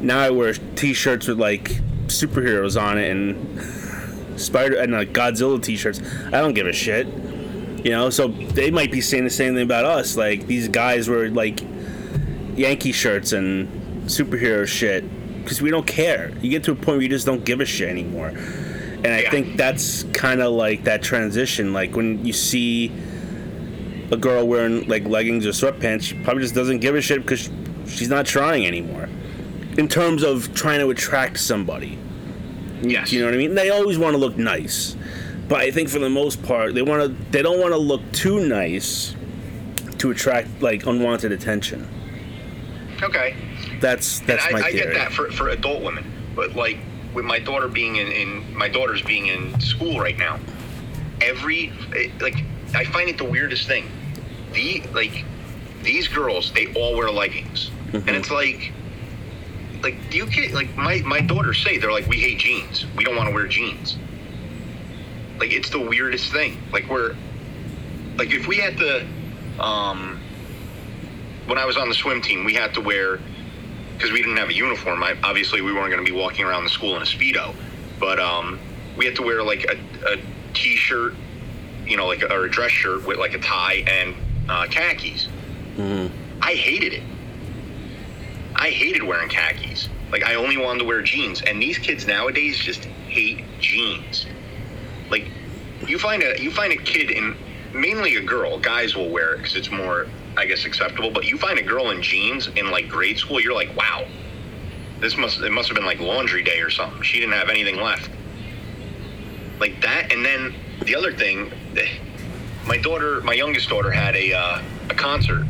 [0.02, 6.00] now I wear t-shirts with like superheroes on it and Spider and like Godzilla t-shirts.
[6.26, 7.06] I don't give a shit.
[7.84, 10.16] You know, so they might be saying the same thing about us.
[10.16, 11.60] Like these guys were like
[12.56, 13.68] Yankee shirts and
[14.08, 15.04] superhero shit
[15.42, 16.32] because we don't care.
[16.40, 18.28] You get to a point where you just don't give a shit anymore.
[18.28, 19.30] And I Yeah.
[19.30, 21.72] think that's kind of like that transition.
[21.72, 22.92] Like when you see
[24.12, 27.50] a girl wearing like leggings or sweatpants, she probably just doesn't give a shit because
[27.88, 29.08] she's not trying anymore.
[29.78, 31.98] In terms of trying to attract somebody.
[32.82, 33.12] Yes.
[33.12, 33.54] You know what I mean?
[33.54, 34.96] They always want to look nice,
[35.48, 37.30] but I think for the most part, they want to.
[37.30, 39.14] They don't want to look too nice
[39.98, 41.88] to attract like unwanted attention.
[43.02, 43.36] Okay.
[43.80, 44.84] That's that's and my I, I theory.
[44.92, 46.04] get that for, for adult women,
[46.34, 46.78] but like
[47.14, 50.38] with my daughter being in, in my daughter's being in school right now,
[51.20, 51.72] every
[52.20, 52.36] like
[52.74, 53.88] I find it the weirdest thing.
[54.52, 55.24] The like
[55.82, 58.08] these girls, they all wear leggings, Mm-hmm.
[58.08, 58.72] and it's like.
[59.82, 63.04] Like do you get like my my daughters say they're like we hate jeans we
[63.04, 63.96] don't want to wear jeans.
[65.38, 66.58] Like it's the weirdest thing.
[66.72, 67.16] Like we're
[68.16, 69.06] like if we had to
[69.58, 70.20] um
[71.46, 73.18] when I was on the swim team we had to wear
[74.02, 75.00] because we didn't have a uniform.
[75.02, 77.54] I, obviously, we weren't going to be walking around the school in a speedo,
[78.00, 78.58] but um,
[78.96, 80.16] we had to wear like a, a
[80.54, 81.14] t-shirt,
[81.86, 84.16] you know, like or a dress shirt with like a tie and
[84.48, 85.28] uh, khakis.
[86.42, 87.02] I hated it.
[88.62, 89.88] I hated wearing khakis.
[90.12, 94.24] Like I only wanted to wear jeans, and these kids nowadays just hate jeans.
[95.10, 95.26] Like
[95.88, 97.36] you find a you find a kid in
[97.74, 98.60] mainly a girl.
[98.60, 101.10] Guys will wear it because it's more, I guess, acceptable.
[101.10, 104.06] But you find a girl in jeans in like grade school, you're like, wow,
[105.00, 107.02] this must it must have been like laundry day or something.
[107.02, 108.10] She didn't have anything left.
[109.58, 111.50] Like that, and then the other thing,
[112.68, 115.48] my daughter, my youngest daughter, had a uh, a concert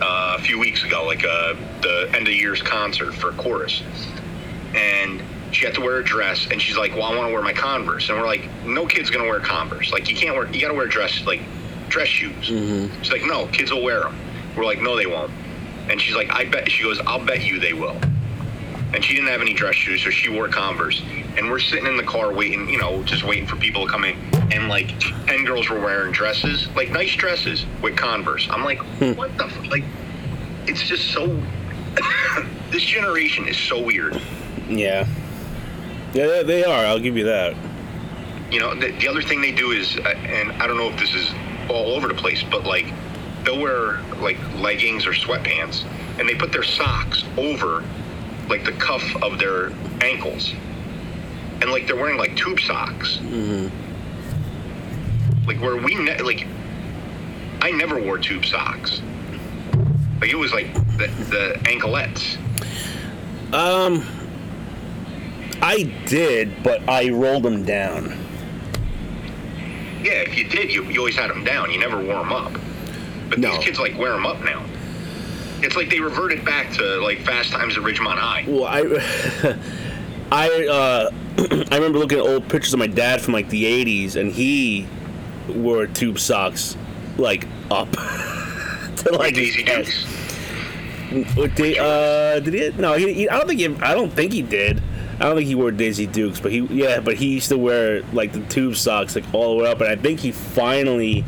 [0.00, 3.82] uh, a few weeks ago, like uh, the end of year's concert for chorus,
[4.74, 7.42] and she had to wear a dress, and she's like, "Well, I want to wear
[7.42, 9.92] my Converse," and we're like, "No kid's gonna wear Converse.
[9.92, 10.46] Like, you can't wear.
[10.50, 11.40] You gotta wear dress like
[11.88, 12.48] dress shoes."
[13.02, 14.16] She's like, "No, kids will wear them."
[14.56, 15.32] We're like, "No, they won't."
[15.88, 17.96] And she's like, "I bet." She goes, "I'll bet you they will."
[18.92, 21.00] And she didn't have any dress shoes, so she wore Converse.
[21.38, 24.04] And we're sitting in the car waiting, you know, just waiting for people to come
[24.04, 24.16] in.
[24.52, 28.48] And like ten girls were wearing dresses, like nice dresses with Converse.
[28.50, 28.78] I'm like,
[29.16, 29.66] what the f-?
[29.68, 29.84] like?
[30.66, 31.40] It's just so.
[32.70, 34.20] this generation is so weird.
[34.68, 35.06] Yeah.
[36.12, 36.84] Yeah, they- they are.
[36.86, 37.54] I'll give you that.
[38.50, 40.98] You know, the, the other thing they do is, uh, and I don't know if
[40.98, 41.30] this is
[41.68, 42.86] all over the place, but like
[43.44, 45.84] they'll wear like leggings or sweatpants,
[46.18, 47.84] and they put their socks over
[48.50, 49.70] like the cuff of their
[50.02, 50.52] ankles,
[51.62, 53.18] and like they're wearing like tube socks.
[55.46, 56.46] Like where we ne- like,
[57.62, 59.00] I never wore tube socks.
[60.20, 62.36] Like it was like the, the anklettes.
[63.54, 64.04] Um,
[65.62, 68.16] I did, but I rolled them down.
[70.02, 71.70] Yeah, if you did, you, you always had them down.
[71.70, 72.52] You never wore them up.
[73.28, 73.50] But No.
[73.50, 74.64] these kids like wear them up now.
[75.62, 78.44] It's like they reverted back to like Fast Times at Ridgemont High.
[78.46, 79.58] Well, I,
[80.32, 81.10] I, uh,
[81.70, 84.86] I remember looking at old pictures of my dad from like the '80s, and he
[85.48, 86.76] wore tube socks
[87.18, 87.90] like up
[88.96, 89.64] to like Daisy.
[89.64, 90.06] Dukes.
[91.10, 92.80] Did, uh, did he?
[92.80, 93.66] No, he, he, I don't think he.
[93.82, 94.82] I don't think he did.
[95.20, 98.02] I don't think he wore Daisy Dukes, but he yeah, but he used to wear
[98.12, 101.24] like the tube socks like all the way up, and I think he finally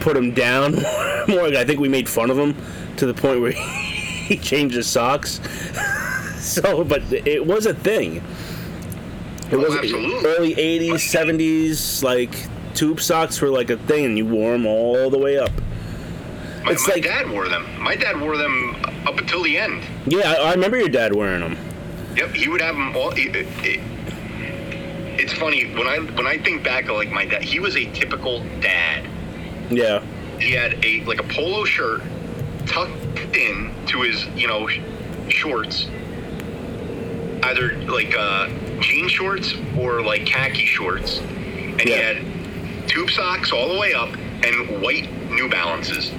[0.00, 0.72] put him down
[1.28, 1.44] more.
[1.46, 2.54] I think we made fun of him
[2.96, 5.40] to the point where he changed his socks.
[6.38, 8.16] so, but it was a thing.
[8.16, 10.26] It Oh, was absolutely.
[10.30, 12.34] early '80s, '70s, like
[12.74, 15.50] tube socks were like a thing, and you wore them all the way up.
[16.64, 17.64] My, It's my like- dad wore them.
[17.80, 18.76] My dad wore them
[19.06, 19.82] up until the end.
[20.06, 21.56] Yeah, I, I remember your dad wearing them.
[22.16, 23.10] Yep, he would have them all.
[23.12, 23.80] It, it, it-
[25.20, 27.42] it's funny when I when I think back like my dad.
[27.42, 29.04] He was a typical dad.
[29.70, 30.02] Yeah.
[30.38, 32.02] He had a like a polo shirt
[32.66, 34.80] tucked in to his you know sh-
[35.28, 35.86] shorts,
[37.42, 38.48] either like uh,
[38.80, 42.18] jean shorts or like khaki shorts, and he had
[42.88, 44.10] tube socks all the way up
[44.44, 46.10] and white New Balances.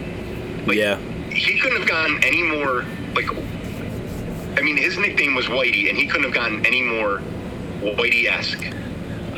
[0.67, 0.97] Like, yeah.
[1.29, 2.85] he couldn't have gotten any more
[3.15, 3.29] like
[4.57, 7.21] I mean his nickname was Whitey and he couldn't have gotten any more
[7.81, 8.63] Whitey esque.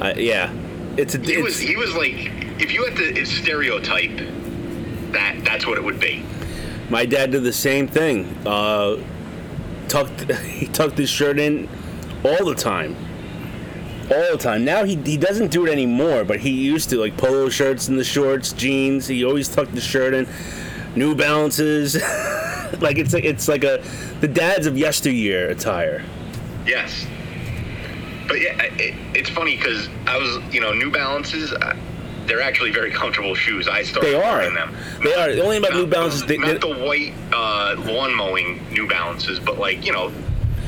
[0.02, 0.52] I yeah.
[0.98, 2.32] It's a He it's, was he was like
[2.62, 4.18] if you had to stereotype
[5.12, 6.24] that that's what it would be.
[6.90, 8.26] my dad did the same thing.
[8.46, 8.98] Uh,
[9.88, 11.68] tucked he tucked his shirt in
[12.24, 12.96] all the time.
[14.12, 14.64] All the time.
[14.64, 17.98] Now he he doesn't do it anymore, but he used to like polo shirts and
[17.98, 19.08] the shorts, jeans.
[19.08, 20.28] He always tucked the shirt in.
[20.96, 21.96] New Balances.
[22.80, 23.84] like it's like it's like a
[24.20, 26.04] the dads of yesteryear attire.
[26.66, 27.06] Yes.
[28.28, 31.76] But yeah, it, it's funny because I was, you know, New Balances, uh,
[32.32, 33.68] they're actually very comfortable shoes.
[33.68, 34.38] I started They are.
[34.38, 34.74] wearing them.
[35.04, 35.34] They are.
[35.36, 38.66] The only thing about New Not- Balance is they, not the white uh, lawn mowing
[38.72, 40.14] New Balances, but like you know,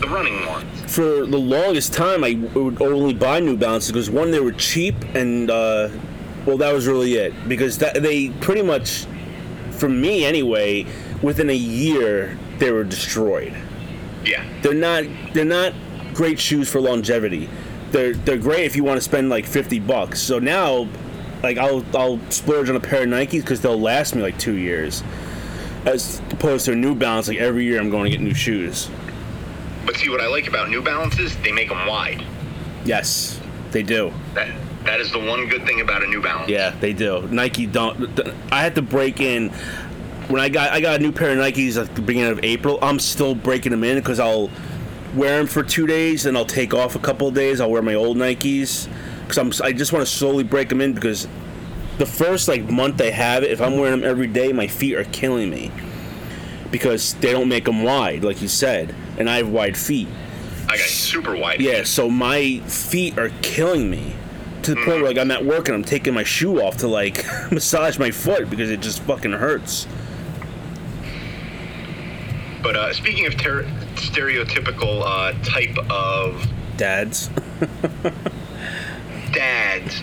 [0.01, 0.93] the running ones.
[0.93, 4.95] for the longest time, I would only buy New Balances because one, they were cheap,
[5.15, 5.87] and uh,
[6.45, 7.33] well, that was really it.
[7.47, 9.05] Because that, they pretty much,
[9.71, 10.85] for me anyway,
[11.21, 13.53] within a year they were destroyed.
[14.25, 15.05] Yeah, They're not.
[15.33, 15.73] They're not
[16.13, 17.47] great shoes for longevity.
[17.91, 20.21] They're they're great if you want to spend like fifty bucks.
[20.21, 20.89] So now,
[21.43, 24.55] like I'll I'll splurge on a pair of Nikes because they'll last me like two
[24.55, 25.03] years,
[25.85, 27.27] as opposed to a New Balance.
[27.27, 28.89] Like every year I'm going to get new shoes.
[29.85, 32.25] but see what I like about New Balances, they make them wide.
[32.85, 33.39] Yes,
[33.71, 34.13] they do.
[34.33, 34.49] That
[34.85, 36.49] that is the one good thing about a New Balance.
[36.49, 37.27] Yeah, they do.
[37.27, 38.19] Nike don't.
[38.51, 39.49] I had to break in
[40.29, 42.79] when I got I got a new pair of Nikes at the beginning of April.
[42.81, 44.49] I'm still breaking them in because I'll
[45.13, 47.59] wear them for two days and I'll take off a couple of days.
[47.59, 48.87] I'll wear my old Nikes
[49.27, 51.27] because I'm I just want to slowly break them in because
[51.97, 54.95] the first like month I have it, if I'm wearing them every day, my feet
[54.95, 55.71] are killing me
[56.71, 60.07] because they don't make them wide, like you said, and I have wide feet.
[60.67, 61.61] I got super wide.
[61.61, 64.15] Yeah, so my feet are killing me
[64.63, 66.87] to the point where like I'm at work and I'm taking my shoe off to
[66.87, 69.87] like massage my foot because it just fucking hurts.
[72.63, 73.65] But uh, speaking of ter-
[73.95, 76.47] stereotypical uh, type of
[76.77, 77.29] Dads.
[79.33, 80.01] dads,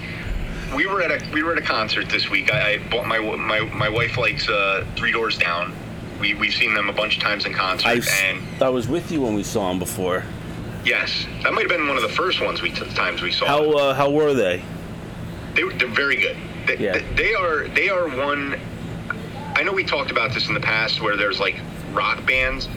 [0.74, 2.52] we were at a we were at a concert this week.
[2.52, 5.74] I, I bought my my my wife likes uh, Three Doors Down.
[6.20, 9.10] We we've seen them a bunch of times in concert, I, and I was with
[9.10, 10.22] you when we saw them before.
[10.84, 13.46] yes, that might have been one of the first ones we times we saw.
[13.46, 14.62] How uh, how were they?
[15.54, 16.36] They were- they're very good.
[16.66, 16.92] They, Yeah.
[16.98, 18.60] they, they are they are one.
[19.56, 21.56] I know we talked about this in the past where there's like
[21.92, 22.68] rock bands.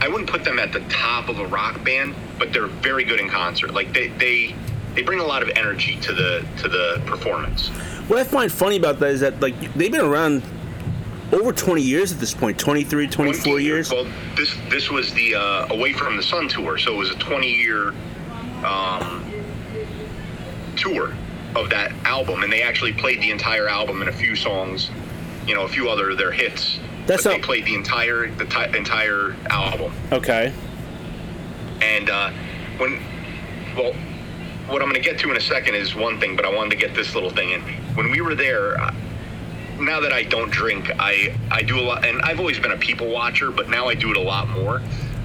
[0.00, 3.18] I wouldn't put them at the top of a rock band, but they're very good
[3.20, 3.72] in concert.
[3.72, 4.54] Like they they
[4.98, 7.68] they bring a lot of energy to the to the performance.
[8.08, 10.42] What I find funny about that is that like they've been around
[11.30, 15.36] over 20 years at this point 23 24 20 years Well, this this was the
[15.36, 17.94] uh, Away from the Sun tour, so it was a 20 year
[18.64, 19.24] um,
[20.76, 21.14] tour
[21.54, 24.90] of that album, and they actually played the entire album and a few songs,
[25.46, 26.80] you know, a few other of their hits.
[27.06, 30.52] That's but not- they played the entire the ti- entire album, okay
[31.80, 32.32] and uh,
[32.78, 33.00] when
[33.76, 33.94] well.
[34.68, 36.70] What I'm going to get to in a second is one thing, but I wanted
[36.70, 37.62] to get this little thing in.
[37.94, 38.76] When we were there,
[39.80, 42.76] now that I don't drink, I I do a lot, and I've always been a
[42.76, 44.82] people watcher, but now I do it a lot more.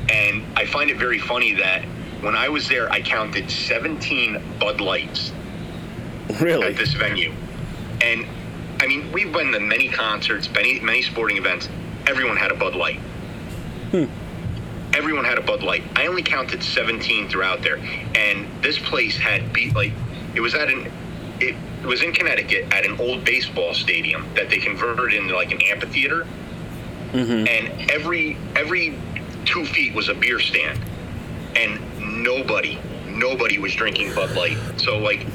[0.09, 1.83] And I find it very funny that
[2.21, 5.31] when I was there, I counted 17 Bud Lights
[6.39, 7.33] really at this venue,
[8.01, 8.25] and
[8.79, 11.67] I mean we've been to many concerts, many many sporting events.
[12.07, 12.99] Everyone had a Bud Light.
[13.91, 14.05] Hmm.
[14.95, 15.83] Everyone had a Bud Light.
[15.95, 17.77] I only counted 17 throughout there,
[18.15, 19.91] and this place had beat like
[20.35, 20.91] it was at an
[21.39, 25.61] it was in Connecticut at an old baseball stadium that they converted into like an
[25.63, 26.25] amphitheater,
[27.11, 27.47] mm-hmm.
[27.47, 28.97] and every every
[29.45, 30.79] two feet was a beer stand,
[31.55, 31.79] and
[32.23, 34.57] nobody nobody was drinking Bud Light.
[34.77, 35.25] So like.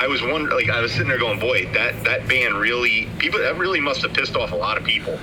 [0.00, 3.40] I was wondering, like, I was sitting there going, "Boy, that that band really people
[3.40, 5.18] that really must have pissed off a lot of people."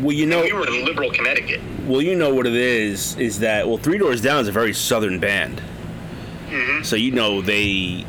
[0.00, 1.60] Well you know we were in liberal Connecticut.
[1.86, 4.72] well you know what it is is that well three doors down is a very
[4.72, 5.62] southern band.
[6.48, 6.82] Mm-hmm.
[6.82, 8.04] so you know they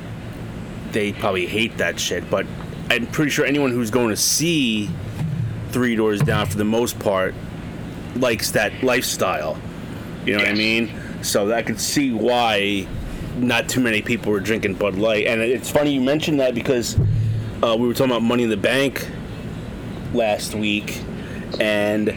[0.92, 2.48] they probably hate that shit but
[2.90, 4.90] i'm pretty sure anyone who's going to see
[5.70, 7.34] three doors down for the most part
[8.16, 9.58] likes that lifestyle.
[10.26, 10.92] You know what i mean?
[11.22, 12.88] So i could see why
[13.38, 15.28] not too many people were drinking bud light.
[15.28, 17.00] And it's funny you mentioned that because
[17.64, 19.08] uh, we were talking about money in the bank
[20.14, 21.02] last week
[21.60, 22.14] and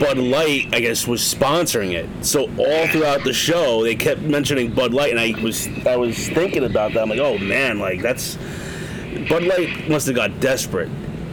[0.00, 2.08] Bud Light, I guess, was sponsoring it.
[2.24, 6.28] So all throughout the show, they kept mentioning Bud Light, and I was I was
[6.28, 7.02] thinking about that.
[7.02, 8.36] I'm like, oh man, like that's
[9.28, 10.90] Bud Light must have got desperate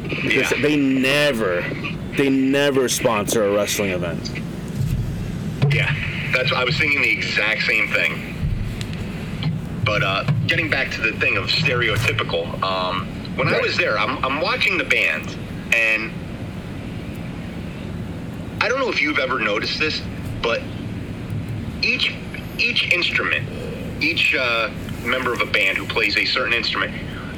[0.09, 0.61] because Yeah.
[0.61, 1.61] they never
[2.17, 4.29] they never sponsor a wrestling event.
[5.73, 5.93] Yeah,
[6.33, 8.27] that's I was thinking the exact same thing.
[9.85, 14.23] But uh, getting back to the thing of stereotypical, um, when I was there, I'm,
[14.23, 15.35] I'm watching the band,
[15.73, 16.11] and
[18.61, 20.03] I don't know if you've ever noticed this,
[20.43, 20.61] but
[21.81, 22.13] each
[22.59, 23.49] each instrument,
[24.03, 24.69] each uh,
[25.03, 26.93] member of a band who plays a certain instrument,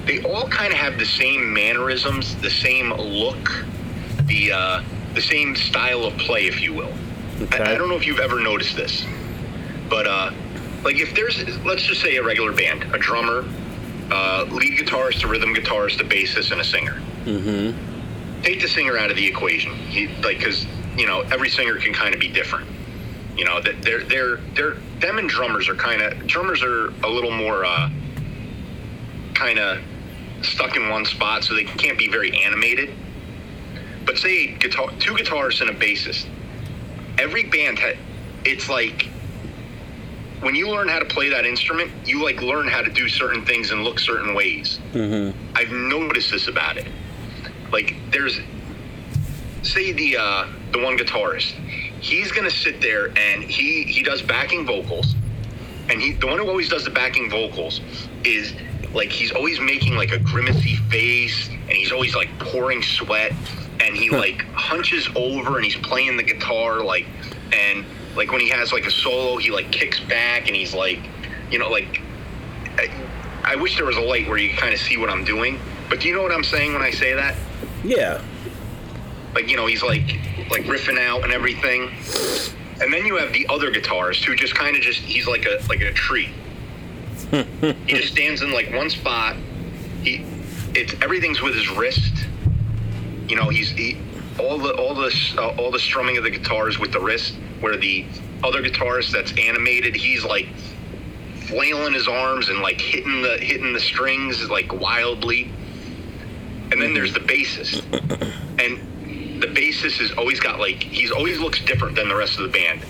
[0.05, 3.65] they all kind of have the same mannerisms, the same look,
[4.23, 6.93] the uh, the same style of play, if you will.
[7.41, 7.63] Okay.
[7.63, 9.05] I, I don't know if you've ever noticed this,
[9.89, 10.31] but uh,
[10.83, 13.45] like if there's, let's just say a regular band, a drummer,
[14.11, 17.01] uh, lead guitarist, a rhythm guitarist, a bassist, and a singer.
[17.23, 18.41] Mm-hmm.
[18.41, 20.65] Take the singer out of the equation, he, like because
[20.97, 22.69] you know every singer can kind of be different.
[23.35, 27.09] You know that they're they're they're them and drummers are kind of drummers are a
[27.09, 27.89] little more uh,
[29.33, 29.79] kind of
[30.41, 32.93] stuck in one spot, so they can't be very animated.
[34.05, 36.27] But say guitar, two guitarists and a bassist.
[37.17, 37.97] Every band had,
[38.43, 39.07] it's like
[40.41, 43.45] when you learn how to play that instrument, you like learn how to do certain
[43.45, 44.79] things and look certain ways.
[44.91, 45.37] Mm-hmm.
[45.55, 46.87] I've noticed this about it.
[47.71, 48.39] Like there's
[49.61, 51.51] say the uh, the one guitarist,
[52.01, 55.15] he's gonna sit there and he he does backing vocals,
[55.89, 57.79] and he the one who always does the backing vocals
[58.25, 58.53] is
[58.93, 63.33] like he's always making like a grimacy face and he's always like pouring sweat
[63.79, 67.07] and he like hunches over and he's playing the guitar like
[67.51, 70.99] and like when he has like a solo he like kicks back and he's like
[71.49, 72.01] you know like
[72.77, 72.89] I,
[73.43, 75.59] I wish there was a light where you kind of see what I'm doing
[75.89, 77.35] but do you know what I'm saying when I say that?
[77.83, 78.21] Yeah.
[79.33, 80.05] Like you know he's like
[80.49, 81.91] like riffing out and everything.
[82.81, 85.59] And then you have the other guitarist who just kind of just he's like a
[85.69, 86.33] like a tree
[87.31, 89.35] he just stands in like one spot.
[90.03, 90.25] He
[90.75, 92.25] it's everything's with his wrist.
[93.27, 93.97] You know he's he
[94.39, 97.77] all the all the uh, all the strumming of the guitars with the wrist where
[97.77, 98.05] the
[98.43, 100.47] other guitarist that's animated he's like
[101.47, 105.51] flailing his arms and like hitting the hitting the strings like wildly.
[106.71, 107.83] And then there's the bassist.
[108.59, 108.79] And
[109.39, 112.49] the bassist has always got like he's always looks different than the rest of the
[112.49, 112.85] band.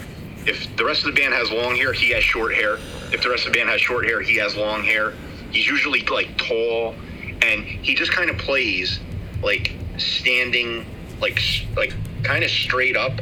[0.45, 2.77] If the rest of the band has long hair, he has short hair.
[3.11, 5.13] If the rest of the band has short hair, he has long hair.
[5.51, 6.95] He's usually like tall,
[7.41, 8.99] and he just kind of plays
[9.41, 10.85] like standing,
[11.21, 11.39] like
[11.77, 13.13] like kind of straight up,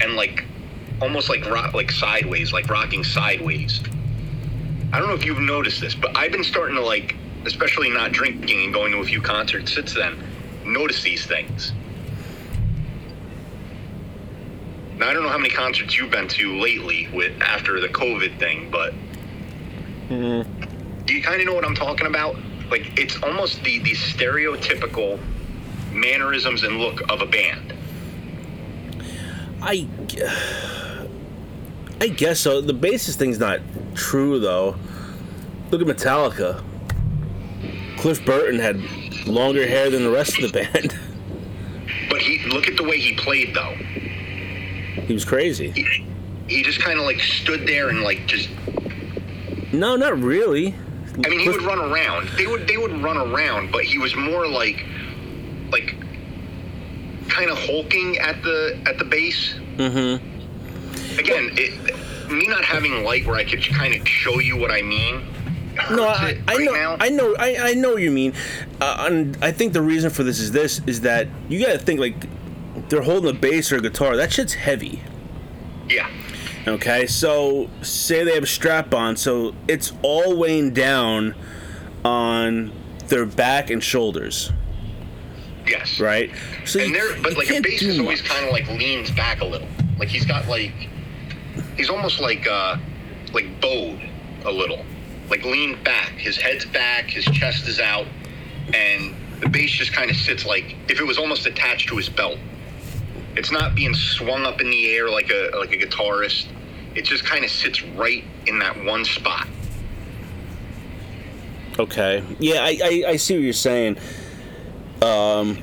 [0.00, 0.44] and like
[1.02, 3.80] almost like rock, like sideways, like rocking sideways.
[4.92, 8.12] I don't know if you've noticed this, but I've been starting to like, especially not
[8.12, 10.16] drinking and going to a few concerts since then,
[10.64, 11.72] notice these things.
[15.04, 18.38] Now I don't know how many concerts you've been to lately with after the COVID
[18.38, 18.94] thing, but
[20.08, 21.04] mm-hmm.
[21.04, 22.36] do you kind of know what I'm talking about?
[22.70, 25.20] Like it's almost the the stereotypical
[25.92, 27.74] mannerisms and look of a band.
[29.60, 29.86] I,
[32.00, 32.62] I guess so.
[32.62, 33.60] The bassist thing's not
[33.94, 34.74] true though.
[35.70, 36.64] Look at Metallica.
[37.98, 38.80] Cliff Burton had
[39.26, 40.98] longer hair than the rest of the band.
[42.08, 43.76] But he look at the way he played though.
[45.06, 45.70] He was crazy.
[45.70, 46.06] He,
[46.48, 48.48] he just kind of like stood there and like just
[49.72, 50.74] No, not really.
[51.24, 52.28] I mean, he would run around.
[52.36, 54.84] They would they would run around, but he was more like
[55.70, 55.94] like
[57.28, 59.54] kind of hulking at the at the base.
[59.76, 61.18] Mm-hmm.
[61.18, 64.82] Again, it, me not having light where I could kind of show you what I
[64.82, 65.24] mean.
[65.90, 66.96] No, I, right know, now.
[67.00, 68.32] I know, I, I know what you mean.
[68.80, 71.78] Uh, and I think the reason for this is this: is that you got to
[71.78, 72.14] think like
[72.94, 74.16] they're holding a bass or a guitar.
[74.16, 75.02] That shit's heavy.
[75.90, 76.08] yeah,
[76.68, 81.34] Okay, so say they have a strap on, so it's all weighing down
[82.04, 82.72] on
[83.08, 84.52] their back and shoulders,
[85.66, 86.30] yes, right?
[86.64, 89.44] So And there, but like a bass is always kind of like leans back a
[89.44, 89.68] little.
[89.98, 90.72] Like he's got like
[91.76, 92.76] he's almost like uh
[93.32, 94.00] like bowed
[94.44, 94.84] a little,
[95.28, 96.12] like leaned back.
[96.12, 98.06] His head's back, his chest is out,
[98.72, 102.08] and the bass just kind of sits like if it was almost attached to his
[102.08, 102.38] belt.
[103.36, 106.46] It's not being swung up in the air like a like a guitarist.
[106.94, 109.48] It just kind of sits right in that one spot.
[111.78, 112.22] Okay.
[112.38, 113.98] Yeah, I, I, I see what you're saying.
[115.02, 115.60] Um,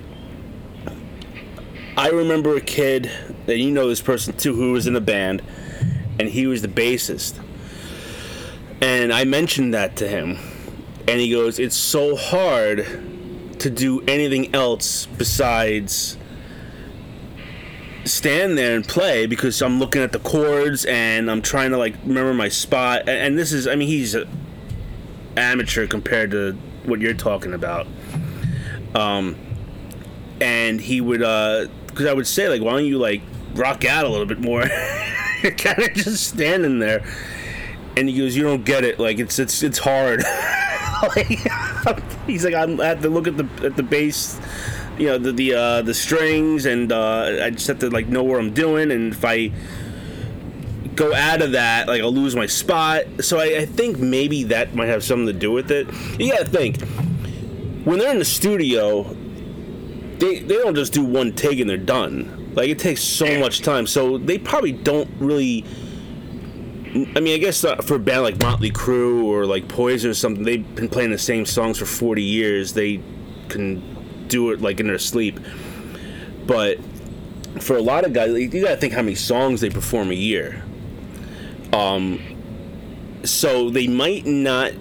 [1.95, 3.09] I remember a kid,
[3.47, 5.41] and you know this person too, who was in the band,
[6.19, 7.39] and he was the bassist.
[8.81, 10.37] And I mentioned that to him,
[11.07, 12.85] and he goes, "It's so hard
[13.59, 16.17] to do anything else besides."
[18.05, 21.95] Stand there and play because I'm looking at the chords and I'm trying to like
[22.03, 24.15] remember my spot and, this is I mean he's
[25.37, 27.87] amateur compared to what you're talking about.
[28.95, 29.35] Um,
[30.39, 33.21] and he would, uh, because I would say like, why don't you like
[33.53, 34.65] rock out a little bit more?
[35.43, 37.03] You're kind of just standing there,
[37.97, 38.99] and he goes, "You don't get it.
[38.99, 40.23] Like it's it's it's hard."
[41.15, 41.27] like,
[42.27, 44.39] he's like, I have to look at the at the bass.
[45.01, 48.21] You know the the uh, the strings, and uh, I just have to like know
[48.21, 49.51] where I'm doing, and if I
[50.93, 53.05] go out of that, like I'll lose my spot.
[53.21, 55.87] So I, I think maybe that might have something to do with it.
[56.19, 56.83] You gotta think
[57.83, 59.01] when they're in the studio,
[60.19, 62.51] they they don't just do one take and they're done.
[62.53, 63.87] Like it takes so much time.
[63.87, 65.65] So they probably don't really.
[67.15, 70.13] I mean, I guess uh, for a band like Motley Crue or like Poison or
[70.13, 72.73] something, they've been playing the same songs for 40 years.
[72.73, 73.01] They
[73.49, 74.00] can
[74.31, 75.39] do it like in their sleep.
[76.47, 76.79] But
[77.59, 80.63] for a lot of guys, you gotta think how many songs they perform a year.
[81.73, 82.19] Um,
[83.23, 84.71] so they might not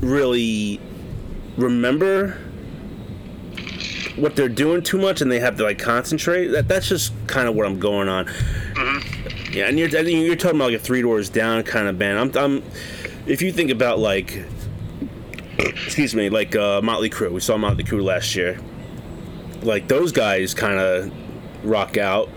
[0.00, 0.80] really
[1.56, 2.38] remember
[4.16, 6.48] what they're doing too much and they have to like concentrate.
[6.48, 8.30] That that's just kind of what I'm going on.
[9.52, 11.98] Yeah, and you're I think you're talking about like a three doors down kind of
[11.98, 12.18] band.
[12.18, 12.62] I'm, I'm
[13.26, 14.44] if you think about like
[15.58, 17.30] excuse me, like uh, Motley Crue.
[17.30, 18.58] We saw Motley Crue last year.
[19.64, 21.12] Like those guys kind of
[21.64, 22.28] rock out.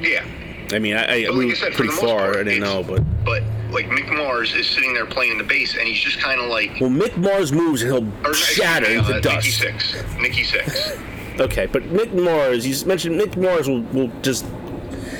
[0.00, 0.24] Yeah.
[0.72, 2.32] I mean, I, I we like I said, pretty far.
[2.32, 5.76] part, I didn't know, but But like Mick Mars is sitting there playing the bass,
[5.76, 6.70] and he's just kind of like.
[6.80, 9.46] well, Mick Mars moves and he'll excuse shatter into uh, dust.
[9.62, 10.20] Nikki Sixx.
[10.20, 11.00] Nikki Sixx.
[11.40, 14.44] Okay, but Mick Mars, you mentioned Mick Mars will, will just.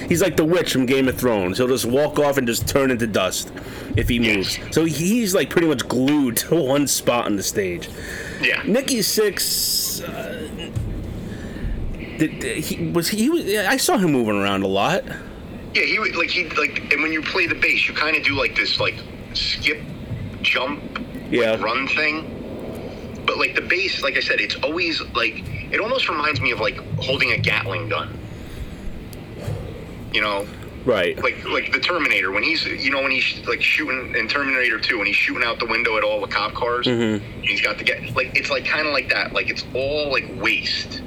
[0.09, 1.57] He's like the witch from Game of Thrones.
[1.57, 3.51] He'll just walk off and just turn into dust
[3.97, 4.59] if he moves.
[4.59, 4.75] Yes.
[4.75, 7.89] So he's like pretty much glued to one spot on the stage.
[8.43, 8.63] Yeah.
[8.67, 10.07] Nikki Sixx.
[10.07, 10.52] Uh,
[12.27, 15.05] did, he was he was yeah, I saw him moving around a lot.
[15.75, 18.23] Yeah, he would like he like, and when you play the bass, you kind of
[18.25, 18.95] do like this like
[19.35, 19.79] skip,
[20.43, 20.83] jump,
[21.31, 21.61] Yeah.
[21.63, 22.29] run thing.
[23.25, 25.43] But like the bass, like I said, it's always like
[25.73, 28.19] it almost reminds me of like holding a Gatling gun.
[30.13, 30.47] You know,
[30.85, 31.17] Right.
[31.23, 34.99] like like the Terminator when he's you know when he's like shooting in Terminator 2
[34.99, 36.87] when he's shooting out the window at all the cop cars.
[36.87, 37.41] Mm-hmm.
[37.41, 39.33] He's got the get like it's like kind of like that.
[39.33, 41.01] Like it's all like waste.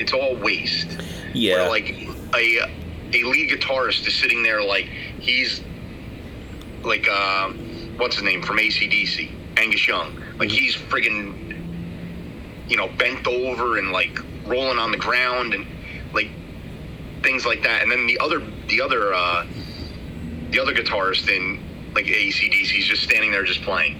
[0.00, 0.98] It's all waste.
[1.34, 1.56] yeah.
[1.56, 1.94] Where like
[2.34, 2.58] a
[3.12, 4.86] a lead guitarist is sitting there like
[5.18, 5.60] he's
[6.82, 7.50] like uh,
[7.96, 10.20] what's his name from ACDC, Angus Young.
[10.38, 15.66] Like he's friggin' you know bent over and like rolling on the ground and
[16.14, 16.30] like
[17.22, 17.82] things like that.
[17.82, 19.46] And then the other the other uh,
[20.50, 21.60] the other guitarist in
[21.94, 23.99] like ACDC is just standing there just playing.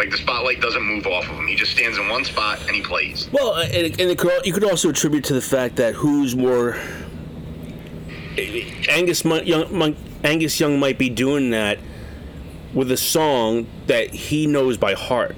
[0.00, 1.46] Like the spotlight doesn't move off of him.
[1.46, 3.28] He just stands in one spot and he plays.
[3.32, 6.78] Well, uh, and, and you could also attribute to the fact that who's more
[8.88, 11.78] Angus Young, Angus Young might be doing that
[12.72, 15.36] with a song that he knows by heart,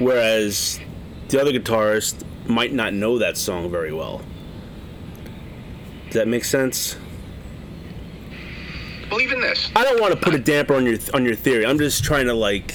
[0.00, 0.80] whereas
[1.28, 4.22] the other guitarist might not know that song very well.
[6.06, 6.96] Does that make sense?
[9.14, 9.70] Believe in this.
[9.76, 11.64] I don't want to put a damper on your on your theory.
[11.64, 12.74] I'm just trying to like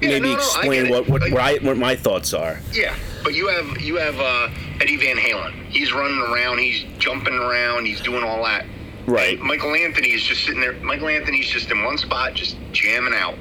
[0.00, 2.58] Yeah, maybe no, no, explain what what, Like- what, I, what my thoughts are.
[2.72, 4.48] Yeah, but you have you have uh,
[4.80, 5.66] Eddie Van Halen.
[5.66, 6.58] He's running around.
[6.58, 7.86] He's jumping around.
[7.86, 8.66] He's doing all that.
[9.06, 9.38] Right.
[9.38, 10.72] And Michael Anthony is just sitting there.
[10.80, 13.36] Michael Anthony's just in one spot, just jamming out.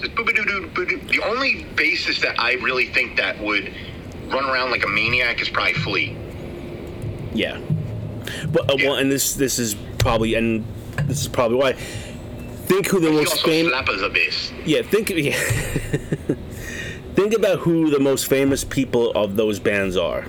[0.00, 0.98] Just boo doo doo boo doo.
[0.98, 3.72] The only basis that I really think that would
[4.26, 6.16] run around like a maniac is probably Flea.
[7.32, 7.60] Yeah.
[8.52, 10.64] But uh, well, and this this is probably and
[11.06, 11.72] this is probably why.
[11.72, 13.72] Think who the He most famous.
[13.72, 14.68] slap as a.
[14.68, 14.82] Yeah.
[14.82, 15.10] Think.
[15.14, 15.32] Yeah.
[17.14, 20.26] think about who the most famous people of those bands are.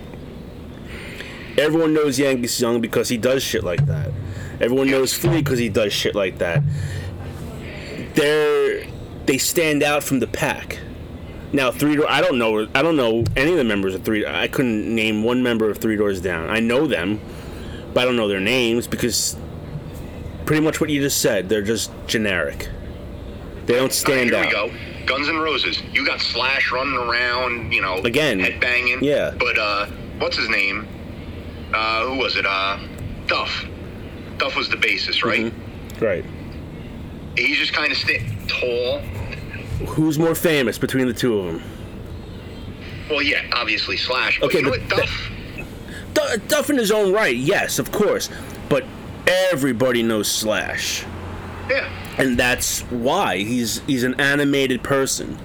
[1.58, 4.12] Everyone knows Angus Young because he does shit like that.
[4.60, 6.62] Everyone knows Flea because he does shit like that.
[8.14, 8.86] They're
[9.26, 10.80] they stand out from the pack.
[11.54, 12.06] Now, three door.
[12.10, 12.68] I don't know.
[12.76, 14.26] I don't know any of the members of three.
[14.26, 16.50] I couldn't name one member of Three Doors Down.
[16.50, 17.22] I know them,
[17.94, 19.38] but I don't know their names because
[20.46, 21.50] pretty much what you just said.
[21.50, 22.70] They're just generic.
[23.66, 24.46] They don't All right, stand here out.
[24.46, 24.72] we go.
[25.06, 25.82] Guns N' Roses.
[25.94, 28.40] You got Slash running around, you know, Again.
[28.40, 29.04] head banging.
[29.04, 29.34] Yeah.
[29.38, 29.86] But uh,
[30.20, 30.88] what's his name?
[31.74, 32.46] Uh, who was it?
[32.46, 32.80] Uh,
[33.28, 33.66] Duff.
[34.38, 35.52] Duff was the bassist, right?
[36.02, 36.26] Right.
[37.38, 39.00] He's just kind of sta- tall.
[39.88, 41.64] Who's more famous between the two of them?
[43.10, 44.40] Well, yeah, obviously Slash.
[44.40, 44.90] But Okay, you know but?
[44.90, 45.32] Duff.
[46.14, 48.30] Du- Duff in his own right, yes, of course,
[48.70, 48.84] but
[49.28, 51.04] everybody knows Slash.
[51.70, 51.90] yeah.
[52.18, 55.38] and that's why he's he's an animated person.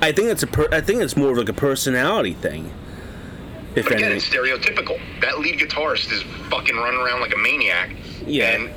[0.00, 2.72] I think it's a per, I think it's more of like a personality thing.
[3.74, 5.00] If But again, anything, it's stereotypical.
[5.20, 7.90] That lead guitarist is fucking running around like a maniac.
[8.26, 8.50] Yeah.
[8.56, 8.70] And,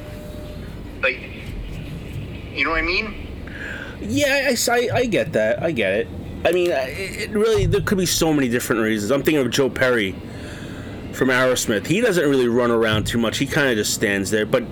[1.02, 1.20] like,
[2.54, 3.28] you know what I mean?
[4.02, 5.62] yeah, I, I, I get that.
[5.64, 6.08] I get it.
[6.44, 9.12] I mean, I- it really there could be so many different reasons.
[9.12, 10.16] I'm thinking of Joe Perry
[11.14, 11.88] from Aerosmith.
[11.88, 13.38] He doesn't really run around too much.
[13.38, 14.64] He kind of just stands there, but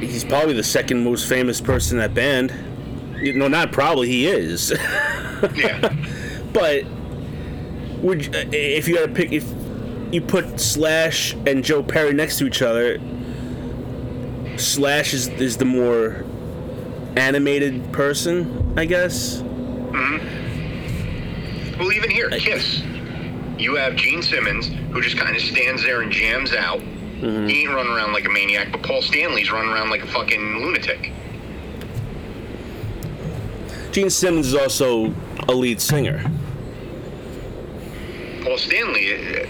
[0.00, 2.52] he's probably the second most famous person in that band.
[3.20, 4.08] You know, not probably.
[4.08, 4.72] He is.
[5.56, 5.92] Yeah.
[6.52, 6.84] But
[8.00, 9.44] would you- if you had to pick if
[10.12, 13.00] you put Slash and Joe Perry next to each other,
[14.56, 16.24] Slash is is the more
[17.16, 19.42] animated person, I guess.
[19.42, 20.20] Mhm.
[21.80, 22.82] Well, even here, Kiss.
[23.62, 26.80] You have Gene Simmons, who just kind of stands there and jams out.
[26.80, 27.46] Mm-hmm.
[27.46, 30.58] He ain't running around like a maniac, but Paul Stanley's running around like a fucking
[30.58, 31.12] lunatic.
[33.92, 35.14] Gene Simmons is also
[35.48, 36.20] a lead singer.
[38.42, 39.46] Paul Stanley, uh,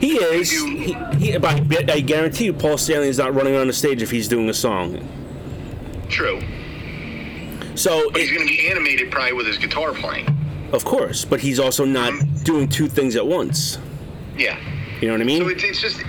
[0.00, 0.50] He is.
[0.50, 4.02] He, he, but I I guarantee you, Paul Stanley is not running on the stage
[4.02, 5.08] if he's doing a song.
[6.10, 6.42] true.
[7.74, 10.35] So But he's going to be animated probably with his guitar playing.
[10.72, 12.12] Of course, but he's also not
[12.44, 13.78] doing two things at once.
[14.36, 14.58] Yeah.
[15.00, 15.42] You know what I mean?
[15.42, 16.02] So it's, it's just,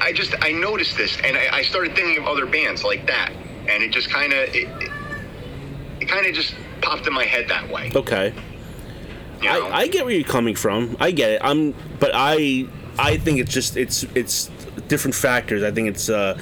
[0.00, 3.32] I just, I noticed this and I, I started thinking of other bands like that.
[3.68, 4.90] And it just kind of, it, it,
[6.00, 7.92] it kind of just popped in my head that way.
[7.94, 8.34] okay.
[9.40, 9.68] You know?
[9.68, 10.96] I, I get where you're coming from.
[11.00, 11.40] I get it.
[11.42, 12.66] I'm, but I,
[12.98, 14.50] I think it's just it's it's
[14.88, 15.62] different factors.
[15.62, 16.38] I think it's uh,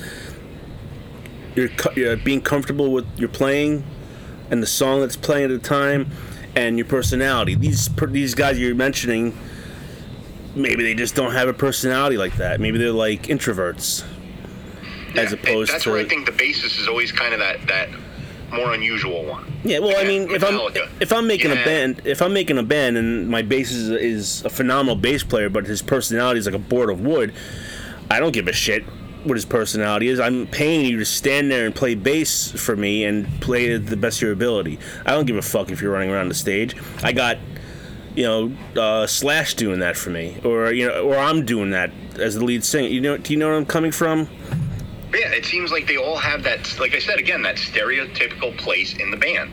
[1.54, 3.84] you're, you're being comfortable with your playing,
[4.50, 6.10] and the song that's playing at the time,
[6.54, 7.54] and your personality.
[7.54, 9.36] These these guys you're mentioning,
[10.54, 12.60] maybe they just don't have a personality like that.
[12.60, 14.04] Maybe they're like introverts,
[15.16, 15.90] as opposed that's to.
[15.90, 17.88] That's where I think the basis is always kind of that that
[18.52, 19.44] more unusual one.
[19.64, 20.58] Yeah, well, I Yeah, mean, if I'm
[21.00, 21.64] if I'm making a Yeah.
[21.64, 25.50] band, if I'm making a band, and my bass is, is a phenomenal bass player,
[25.50, 27.34] but his personality is like a board of wood,
[28.10, 28.84] I don't give a shit
[29.24, 30.20] what his personality is.
[30.20, 33.96] I'm paying you to stand there and play bass for me and play it the
[33.96, 34.78] best of your ability.
[35.04, 36.76] I don't give a fuck if you're running around the stage.
[37.02, 37.38] I got,
[38.14, 41.90] you know, uh, Slash doing that for me, or you know, or I'm doing that
[42.18, 42.88] as the lead singer.
[42.88, 44.28] You know, do you know where I'm coming from?
[45.12, 48.94] Yeah, it seems like they all have that, like I said again, that stereotypical place
[48.98, 49.50] in the band.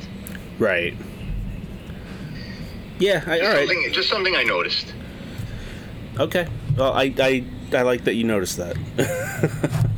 [0.60, 0.96] Right.
[3.00, 3.24] Yeah.
[3.26, 3.68] I, all right.
[3.68, 4.94] Something, just something I noticed.
[6.20, 6.48] Okay.
[6.78, 8.76] Well, I, I, I like that you noticed that.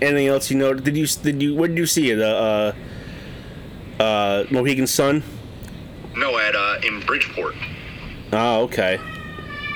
[0.00, 0.72] Anything else you know?
[0.72, 2.18] Did you did you where did you see it?
[2.18, 2.72] Uh,
[3.98, 5.22] uh, uh Mohegan Sun.
[6.16, 7.54] No, at uh, in Bridgeport.
[8.32, 8.98] Oh, okay.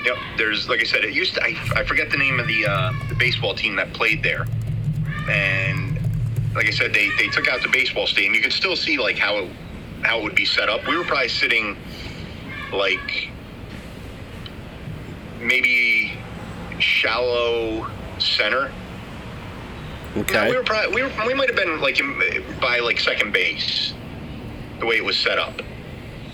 [0.03, 0.17] Yep.
[0.37, 1.43] There's like I said, it used to.
[1.43, 4.47] I, I forget the name of the uh, the baseball team that played there,
[5.29, 5.99] and
[6.55, 8.33] like I said, they they took out the baseball stadium.
[8.33, 9.51] You could still see like how it
[10.05, 10.87] how it would be set up.
[10.87, 11.75] We were probably sitting
[12.71, 13.29] like
[15.41, 16.13] maybe
[16.79, 17.89] shallow
[18.19, 18.71] center.
[20.15, 20.49] No, Okay.
[20.49, 23.93] we were probably we were, we might have been like in, by like second base,
[24.79, 25.57] the way it was set up.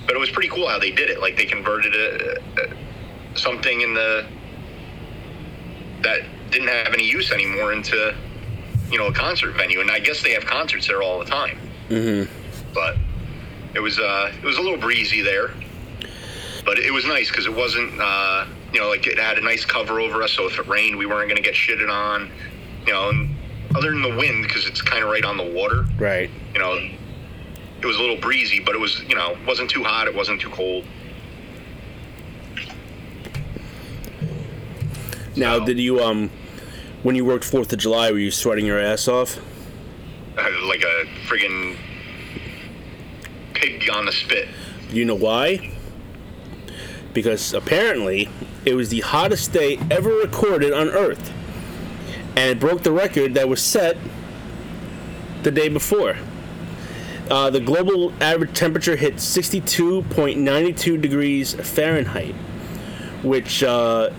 [0.05, 1.19] But it was pretty cool how they did it.
[1.19, 4.25] Like they converted a, a, something in the
[6.01, 8.13] that didn't have any use anymore into
[8.91, 9.79] you know a concert venue.
[9.79, 11.57] And I guess they have concerts there all the time.
[11.89, 12.31] Mm-hmm.
[12.73, 12.97] But
[13.73, 15.51] it was uh it was a little breezy there.
[16.65, 19.65] But it was nice because it wasn't uh you know like it had a nice
[19.65, 22.31] cover over us, so if it rained, we weren't going to get shitted on.
[22.85, 23.35] You know, and
[23.75, 25.85] other than the wind because it's kind of right on the water.
[25.97, 26.29] Right.
[26.53, 30.07] You know, it was a little breezy, but it was you know wasn't too hot,
[30.07, 30.85] it wasn't too cold.
[35.35, 36.29] Now, So- did you um,
[37.03, 39.39] when you worked Fourth of July, were you sweating your ass off?
[40.37, 41.77] Uh, like a friggin'
[43.61, 44.47] pig on the spit.
[44.89, 45.71] You know why?
[47.13, 48.29] Because apparently
[48.65, 51.31] it was the hottest day ever recorded on Earth.
[52.35, 53.97] And it broke the record that was set
[55.43, 56.15] the day before.
[57.29, 62.35] Uh, the global average temperature hit 62.92 degrees Fahrenheit,
[63.23, 64.09] which, uh,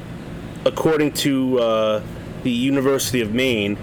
[0.64, 2.03] according to uh,
[2.43, 3.76] the University of Maine,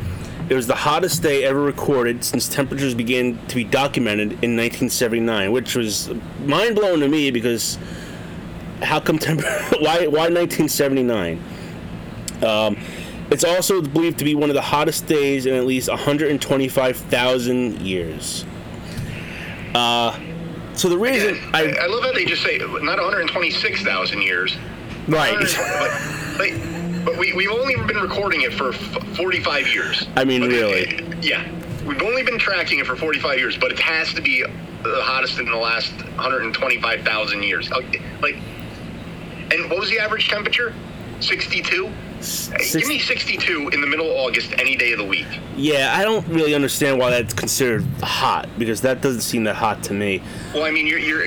[0.50, 5.52] it was the hottest day ever recorded since temperatures began to be documented in 1979,
[5.52, 6.10] which was
[6.46, 7.78] mind blowing to me because
[8.82, 9.42] how come temp-
[9.80, 11.42] why why 1979?
[12.44, 12.78] Um,
[13.30, 18.44] it's also believed to be one of the hottest days in at least 125,000 years.
[19.76, 20.20] Uh,
[20.74, 24.58] so the reason I, I I love how they just say not 126,000 years.
[25.08, 25.34] right.
[25.34, 26.79] 120 but, like,
[27.10, 30.08] but we, we've only been recording it for f- 45 years.
[30.16, 30.82] I mean, But really.
[30.82, 31.48] it- yeah.
[31.86, 35.40] We've only been tracking it for 45 years, but it has to be the hottest
[35.40, 37.70] in the last 125,000 years.
[37.74, 37.82] Oh,
[38.22, 38.36] like,
[39.52, 40.74] and what was the average temperature?
[41.22, 41.90] 62?
[42.20, 45.26] Six- Give me 62 in the middle of August any day of the week.
[45.58, 49.82] yeah, I don't really understand why that's considered hot because that doesn't seem that hot
[49.84, 50.22] to me.
[50.54, 51.26] Well, I mean, you're, you're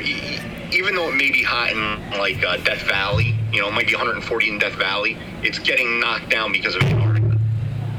[0.73, 3.87] even though it may be hot in like uh, Death Valley, you know, it might
[3.87, 5.17] be 140 in Death Valley.
[5.43, 7.39] It's getting knocked down because of Antarctica.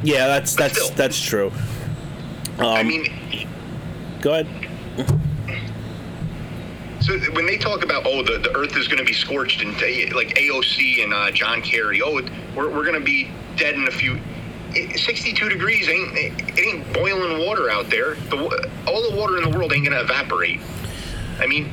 [0.04, 0.96] Yeah, that's that's still.
[0.96, 1.52] that's true.
[2.60, 3.48] Um, I mean,
[4.22, 4.48] go ahead.
[7.00, 9.74] so when they talk about oh, the, the Earth is going to be scorched and
[9.76, 12.22] uh, like AOC and uh, John Kerry, oh,
[12.56, 14.20] we're, we're going to be dead in a few.
[14.76, 18.16] It, 62 degrees ain't it ain't boiling water out there.
[18.16, 20.60] The, all the water in the world ain't going to evaporate.
[21.40, 21.72] I mean,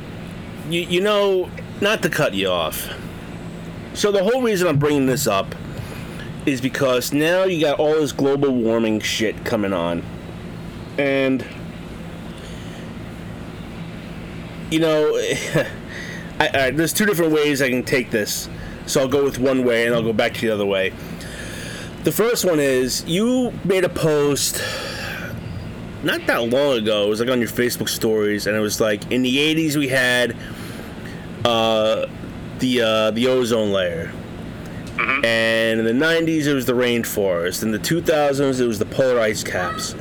[0.71, 1.51] You, you know,
[1.81, 2.89] not to cut you off.
[3.93, 5.57] So the whole reason I'm bringing this up
[6.47, 10.05] is because now you got all this global warming shit coming on,
[10.97, 11.45] and
[14.71, 15.16] you know,
[16.39, 18.49] I, I, there's two different ways I can take this.
[18.87, 20.93] So I'll go with one way and I'll go back to the other way.
[22.05, 24.62] The first one is you made a post
[26.03, 27.07] not that long ago.
[27.07, 29.89] It was like on your Facebook stories, and it was like in the '80s we
[29.89, 30.37] had
[31.45, 32.07] uh,
[32.59, 34.12] the uh, the ozone layer,
[34.99, 37.62] and in the '90s it was the rainforest.
[37.62, 39.95] In the 2000s it was the polar ice caps.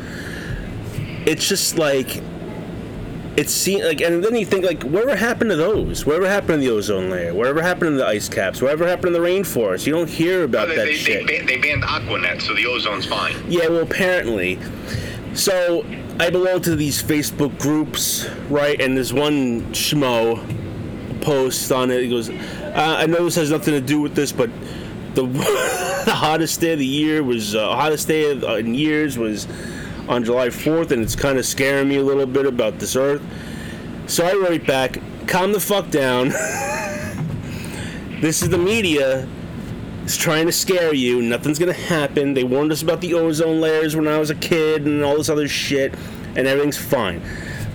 [1.25, 2.21] It's just like
[3.37, 6.05] it seems like, and then you think like, whatever happened to those?
[6.05, 7.33] Whatever happened to the ozone layer?
[7.33, 8.61] Whatever happened to the ice caps?
[8.61, 9.85] Whatever happened to the rainforest?
[9.87, 11.25] You don't hear about They, that they, shit.
[11.27, 13.35] they, ban- they banned Aquanet, so the ozone's fine.
[13.47, 14.59] Yeah, well, apparently.
[15.35, 15.85] So
[16.19, 18.81] I belong to these Facebook groups, right?
[18.81, 20.43] And there's one schmo
[21.21, 22.03] post on it.
[22.03, 24.49] He goes, uh, "I know this has nothing to do with this, but
[25.15, 25.23] the
[26.05, 29.47] the hottest day of the year was uh, hottest day of, uh, in years was
[30.07, 33.21] on July 4th, and it's kind of scaring me a little bit about this Earth."
[34.07, 34.97] So I wrote back,
[35.27, 36.29] "Calm the fuck down.
[38.21, 39.27] this is the media."
[40.03, 41.21] It's trying to scare you.
[41.21, 42.33] Nothing's gonna happen.
[42.33, 45.29] They warned us about the ozone layers when I was a kid and all this
[45.29, 45.93] other shit,
[46.35, 47.21] and everything's fine.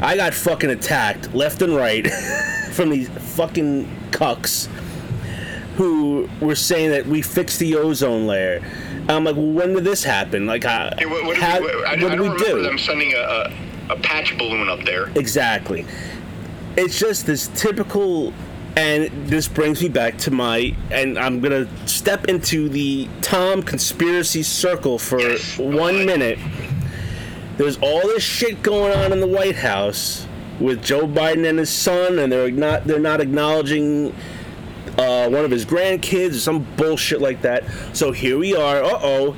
[0.04, 2.06] I got fucking attacked left and right
[2.72, 4.66] from these fucking cucks
[5.76, 8.62] who were saying that we fixed the ozone layer.
[9.08, 10.46] I'm like, well, when did this happen?
[10.46, 12.62] Like, uh, Hey, what, what, how- we, I, what I did we do?
[12.62, 13.52] them sending a, a,
[13.90, 15.10] a patch balloon up there.
[15.18, 15.84] Exactly.
[16.76, 18.32] It's just this typical,
[18.76, 24.42] and this brings me back to my, and I'm gonna step into the Tom conspiracy
[24.42, 26.06] circle for Yes, go one ahead.
[26.06, 26.38] minute.
[27.56, 30.26] There's all this shit going on in the White House
[30.60, 34.14] with Joe Biden and his son, and they're not they're not acknowledging
[34.98, 37.64] uh, one of his grandkids or some bullshit like that.
[37.92, 38.82] So here we are.
[38.82, 39.36] Uh oh.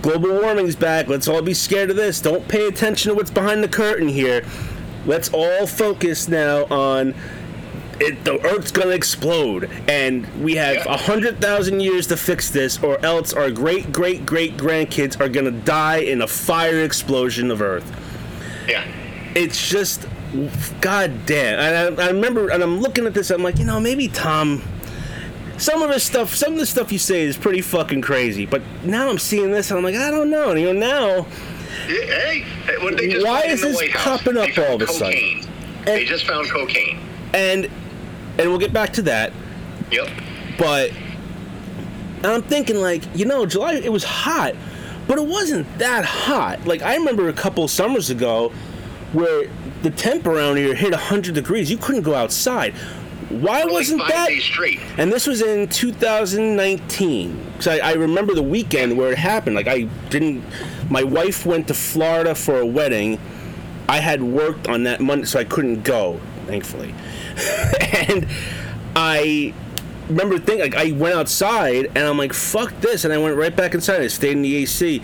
[0.00, 1.08] Global warming's back.
[1.08, 2.20] Let's all be scared of this.
[2.20, 4.44] Don't pay attention to what's behind the curtain here.
[5.06, 7.14] Let's all focus now on
[8.00, 12.82] it, the Earth's gonna explode, and we have a hundred thousand years to fix this,
[12.82, 17.60] or else our great great great grandkids are gonna die in a fire explosion of
[17.62, 17.90] Earth
[18.68, 18.84] Yeah.
[19.34, 20.06] it's just
[20.82, 23.80] god damn and I, I remember and i'm looking at this i'm like you know
[23.80, 24.62] maybe tom
[25.56, 28.60] some of his stuff some of the stuff you say is pretty fucking crazy but
[28.84, 30.78] now i'm seeing this and i'm like i don't know and, you know
[31.18, 31.26] now
[31.86, 35.42] Hey, hey, they just Why is this popping up all of a sudden?
[35.86, 36.98] They just found cocaine.
[37.32, 37.70] and
[38.38, 39.32] and we'll get back to that
[39.90, 40.08] Yep.
[40.58, 40.90] but
[42.18, 44.54] and i'm thinking like you know july it was hot
[45.06, 48.50] but it wasn't that hot like i remember a couple summers ago
[49.12, 49.48] where
[49.82, 52.74] the temp around here hit 100 degrees you couldn't go outside
[53.30, 54.30] why wasn't that.
[54.96, 57.44] And this was in 2019.
[57.52, 59.54] Because I, I remember the weekend where it happened.
[59.54, 60.42] Like, I didn't.
[60.90, 63.20] My wife went to Florida for a wedding.
[63.86, 66.94] I had worked on that Monday, so I couldn't go, thankfully.
[68.08, 68.26] and
[68.96, 69.54] I
[70.08, 73.04] remember thinking, like, I went outside and I'm like, fuck this.
[73.04, 74.02] And I went right back inside.
[74.02, 75.02] I stayed in the AC.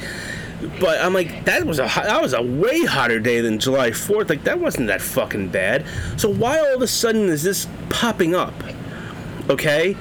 [0.80, 4.30] But I'm like, that was a that was a way hotter day than July 4th.
[4.30, 5.84] Like that wasn't that fucking bad.
[6.16, 8.54] So why all of a sudden is this popping up?
[9.50, 9.94] Okay,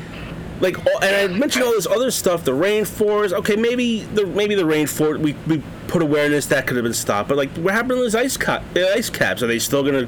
[0.64, 3.34] like, and I mentioned all this other stuff, the rainforest.
[3.34, 5.20] Okay, maybe the maybe the rainforest.
[5.20, 7.28] We, we put awareness that could have been stopped.
[7.28, 8.64] But like, what happened to those ice cap?
[8.74, 9.44] Ice caps?
[9.44, 10.08] Are they still gonna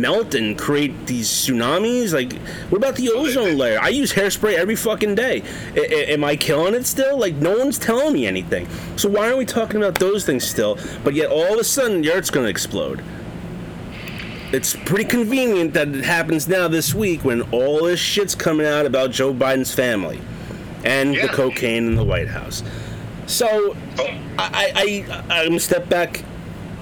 [0.00, 2.12] melt and create these tsunamis?
[2.12, 2.32] Like,
[2.70, 3.78] what about the ozone layer?
[3.80, 5.42] I use hairspray every fucking day.
[5.74, 7.18] I, I- am I killing it still?
[7.18, 8.68] Like, no one's telling me anything.
[8.96, 10.78] So why aren't we talking about those things still?
[11.04, 13.02] But yet, all of a sudden, the Earth's gonna explode.
[14.50, 18.86] It's pretty convenient that it happens now this week when all this shit's coming out
[18.86, 20.20] about Joe Biden's family
[20.84, 22.62] and the cocaine in the White House.
[23.26, 24.06] So Oh,
[24.38, 26.22] I, I, I I'm gonna step back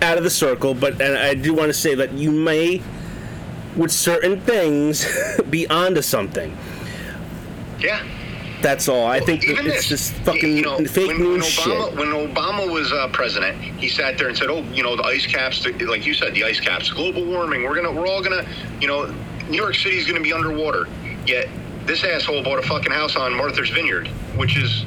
[0.01, 2.83] out of the circle, but and I do want to say that you may,
[3.77, 5.07] with certain things,
[5.51, 6.57] be onto something.
[7.79, 8.03] yeah.
[8.63, 9.07] That's all.
[9.07, 11.99] I think that it's this, just fucking you know, fake when, news when Obama, shit.
[11.99, 15.27] When Obama was uh, president, he sat there and said, "Oh, you know, the ice
[15.27, 17.65] caps, the, like you said, the ice caps, global warming.
[17.65, 18.47] We're gonna, we're all gonna,
[18.81, 19.15] you know,
[19.49, 20.87] New York City's gonna be underwater."
[21.27, 21.49] Yet
[21.85, 24.87] this asshole bought a fucking house on Martha's Vineyard, which is,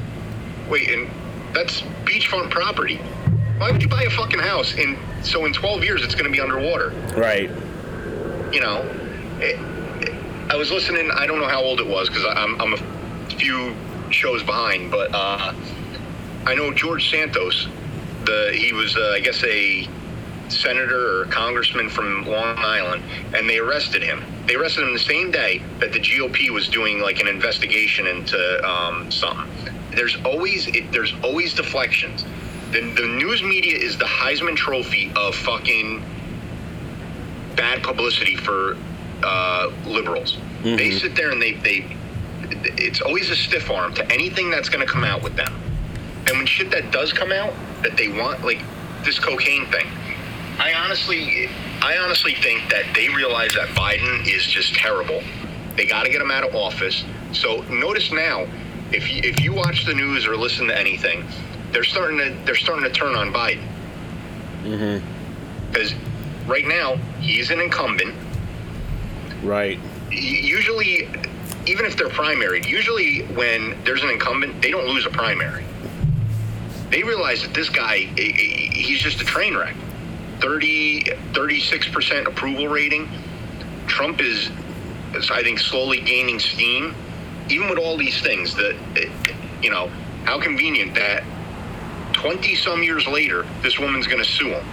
[0.68, 1.08] wait, and
[1.54, 2.96] that's beachfront property.
[3.58, 4.74] Why would you buy a fucking house?
[4.74, 6.90] And so in 12 years, it's gonna be underwater.
[7.16, 7.50] Right.
[8.52, 8.82] You know,
[9.40, 9.58] it,
[10.02, 10.14] it-
[10.50, 11.10] I was listening.
[11.12, 13.72] I don't know how old it was because I'm, I'm a few
[14.10, 15.54] shows behind, but uh,
[16.44, 17.68] I know George Santos.
[18.24, 19.88] The he was, uh, I guess, a
[20.48, 24.24] senator or congressman from Long Island, and they arrested him.
[24.46, 28.68] They arrested him the same day that the GOP was doing like an investigation into
[28.68, 29.46] um, something.
[29.94, 32.24] There's always it, there's always deflections.
[32.72, 36.04] The, the news media is the Heisman Trophy of fucking
[37.56, 38.76] bad publicity for
[39.22, 40.38] uh, liberals.
[40.62, 41.96] They sit there and they they
[42.52, 45.54] it's always a stiff arm to anything that's going to come out with them.
[46.26, 48.62] And when shit that does come out that they want, like
[49.04, 49.86] this cocaine thing,
[50.58, 51.48] I honestly,
[51.80, 55.22] I honestly think that they realize that Biden is just terrible.
[55.76, 57.04] They got to get him out of office.
[57.32, 58.46] So notice now,
[58.92, 61.24] if you, if you watch the news or listen to anything,
[61.72, 63.66] they're starting to they're starting to turn on Biden.
[64.64, 65.06] Mm-hmm.
[65.72, 65.94] Because
[66.50, 68.14] right now he's an incumbent.
[69.42, 69.78] Right.
[70.10, 71.08] Usually,
[71.66, 75.64] even if they're primaried, usually when there's an incumbent, they don't lose a primary.
[76.90, 79.76] They realize that this guy, he's just a train wreck.
[80.40, 83.08] 30, 36% approval rating.
[83.86, 84.50] Trump is,
[85.14, 86.94] is, I think, slowly gaining steam.
[87.48, 88.76] Even with all these things, that,
[89.62, 89.88] you know,
[90.24, 91.22] how convenient that
[92.14, 94.66] 20 some years later, this woman's going to sue him.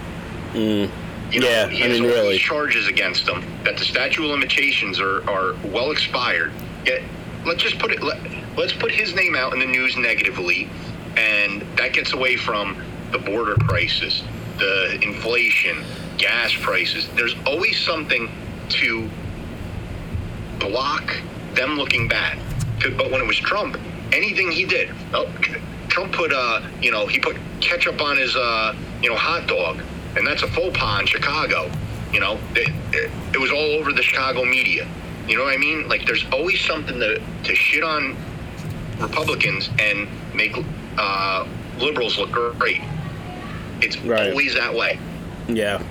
[0.54, 0.90] Mm.
[1.30, 2.32] You know, Yeah, he I has mean, all really.
[2.32, 6.52] these charges against him that the statute of limitations are, are well expired.
[6.84, 7.02] Yet,
[7.44, 8.02] let's just put it.
[8.02, 8.18] Let,
[8.56, 10.68] let's put his name out in the news negatively,
[11.16, 14.22] and that gets away from the border crisis,
[14.58, 15.84] the inflation,
[16.16, 17.08] gas prices.
[17.14, 18.30] There's always something
[18.70, 19.08] to
[20.58, 21.14] block
[21.54, 22.38] them looking bad.
[22.96, 23.76] But when it was Trump,
[24.12, 25.26] anything he did, oh,
[25.88, 29.80] Trump put uh, you know, he put ketchup on his uh, you know, hot dog,
[30.16, 31.70] and that's a faux pas in Chicago.
[32.12, 34.86] You know, it, it, it was all over the Chicago media.
[35.26, 35.88] You know what I mean?
[35.88, 38.16] Like, there's always something to to shit on
[38.98, 40.56] Republicans and make
[40.96, 41.46] uh,
[41.78, 42.80] liberals look great.
[43.80, 44.30] It's Right.
[44.30, 44.98] always that way.
[45.48, 45.82] Yeah.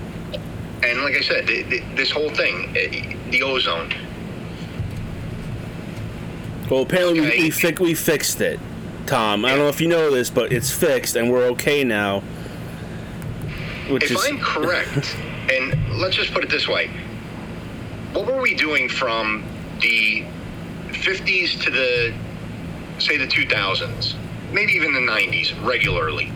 [0.84, 3.94] And like I said, th th this whole thing, eh, the ozone,
[6.70, 7.44] Well, apparently we, Okay.
[7.44, 8.60] we, fi- we fixed it,
[9.06, 9.46] Tom.
[9.46, 12.24] I don't know if you know this, but it's fixed and we're okay now.
[13.90, 15.16] Which if is I'm correct,
[15.50, 16.90] and let's just put it this way,
[18.14, 19.46] what were we doing from
[19.82, 20.26] the
[20.90, 22.14] 50s to the,
[23.00, 24.16] say, the 2000s,
[24.52, 26.34] maybe even the 90s, regularly?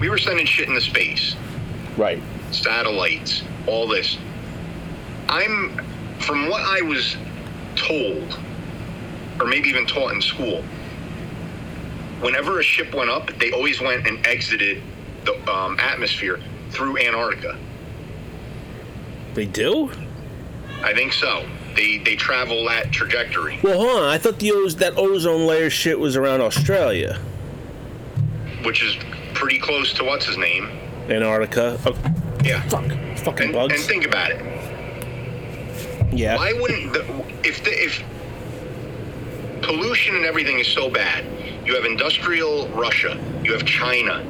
[0.00, 1.36] We were sending shit into space,
[1.96, 2.20] right.
[2.50, 4.18] satellites, all this.
[5.28, 5.80] I'm,
[6.18, 7.16] from what I was
[7.76, 8.38] told,
[9.38, 10.64] or maybe even taught in school,
[12.20, 14.82] whenever a ship went up, they always went and exited
[15.24, 17.58] the um, atmosphere through Antarctica.
[19.34, 19.90] They do?
[20.82, 21.46] I think so.
[21.76, 24.08] They they travel that trajectory, Well, hold on.
[24.08, 27.18] I thought the oz- that ozone layer shit was around Australia,
[28.64, 28.96] which is
[29.32, 30.68] pretty close to what's his name.
[31.08, 31.78] Antarctica.
[31.86, 31.96] Oh,
[32.44, 32.60] Yeah.
[32.68, 32.84] fuck.
[33.20, 33.74] Fucking And, bugs.
[33.74, 34.40] and think about it.
[36.12, 36.36] yeah.
[36.36, 37.00] Why wouldn't the,
[37.42, 38.02] if the, if
[39.62, 41.24] pollution and everything is so bad,
[41.64, 44.22] you have industrial Russia, you have China,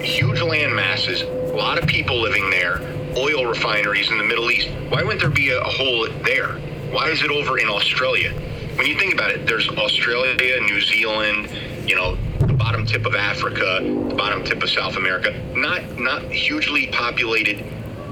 [0.00, 2.80] huge land masses, a lot of people living there,
[3.16, 4.68] oil refineries in the Middle East.
[4.88, 6.58] Why wouldn't there be a, hole there?
[6.90, 8.32] Why is it over in Australia?
[8.76, 11.48] When you think about it, there's Australia, New Zealand,
[11.88, 15.32] you know, the bottom tip of Africa, the bottom tip of South America.
[15.54, 17.64] Not not hugely populated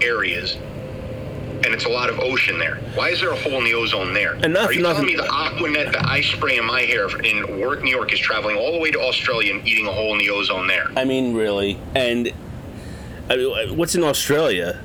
[0.03, 0.57] areas
[1.65, 2.77] and it's a lot of ocean there.
[2.95, 4.33] Why is there a hole in the ozone there?
[4.35, 7.09] And nothing- Are you telling me the Aqua Net that I spray in my hair
[7.21, 10.13] in Warwick, New York, is traveling all the way to Australia and eating a hole
[10.13, 10.91] in the ozone there?
[10.97, 11.79] I mean, really.
[11.95, 12.33] And
[13.31, 14.81] I mean, what's in Australia?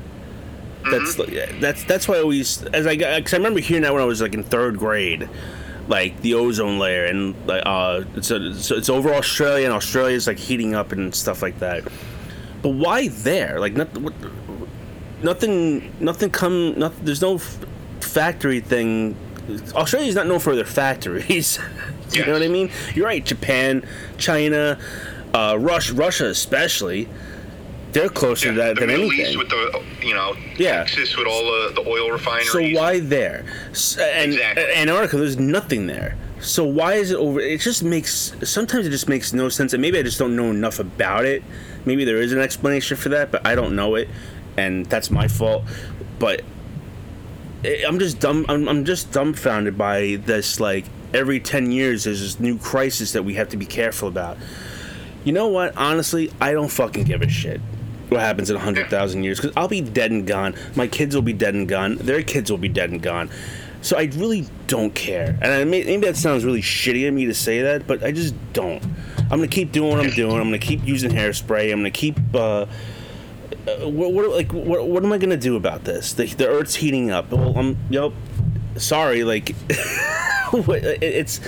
[0.89, 1.59] That's Mm-hmm.
[1.59, 4.05] that's that's why I always as I got because I remember hearing that when I
[4.05, 5.27] was like in third grade,
[5.89, 10.27] like the ozone layer and like uh it's a, it's, it's over Australia and Australia's
[10.27, 11.83] like heating up and stuff like that.
[12.61, 13.59] But why there?
[13.59, 14.13] Like not, what,
[15.21, 17.05] nothing nothing come nothing.
[17.05, 17.59] There's no f-
[18.01, 19.15] factory thing.
[19.73, 21.59] Australia's not known for their factories.
[22.11, 22.69] you know what I mean?
[22.95, 23.23] You're right.
[23.23, 23.85] Japan,
[24.17, 24.77] China,
[25.33, 27.07] uh, Russia, Russia especially.
[27.93, 29.27] They're closer to that the than Middle anything.
[29.27, 30.83] East with the you know Yeah.
[30.83, 32.51] Texas with all the, the oil refineries.
[32.51, 33.45] So why there?
[33.99, 34.63] And Exactly.
[34.75, 36.17] Antarctica, there's nothing there.
[36.39, 37.39] So why is it over?
[37.39, 40.51] It just makes sometimes it just makes no sense, and maybe I just don't know
[40.51, 41.43] enough about it.
[41.85, 44.07] Maybe there is an explanation for that, but I don't know it,
[44.57, 45.63] and that's my fault.
[46.19, 46.41] But
[47.63, 48.45] I'm just dumb.
[48.49, 50.59] I'm, I'm just dumbfounded by this.
[50.59, 54.37] Like every ten years, there's this new crisis that we have to be careful about.
[55.23, 55.75] You know what?
[55.75, 57.61] Honestly, I don't fucking give a shit
[58.09, 60.55] what happens in 100,000 years because I'll be dead and gone.
[60.75, 61.97] My kids will be dead and gone.
[61.97, 63.29] Their kids will be dead and gone.
[63.81, 65.37] So I really don't care.
[65.41, 68.11] And I may, maybe that sounds really shitty of me to say that, but I
[68.11, 68.83] just don't.
[69.29, 70.35] I'm gonna keep doing what I'm doing.
[70.35, 71.71] I'm gonna keep using hairspray.
[71.71, 72.17] I'm gonna keep.
[72.33, 72.65] Uh, uh,
[73.89, 76.13] what, what like what, what am I gonna do about this?
[76.13, 77.31] The, the Earth's heating up.
[77.31, 78.11] Well, I'm yep.
[78.77, 81.41] Sorry, like it- it's.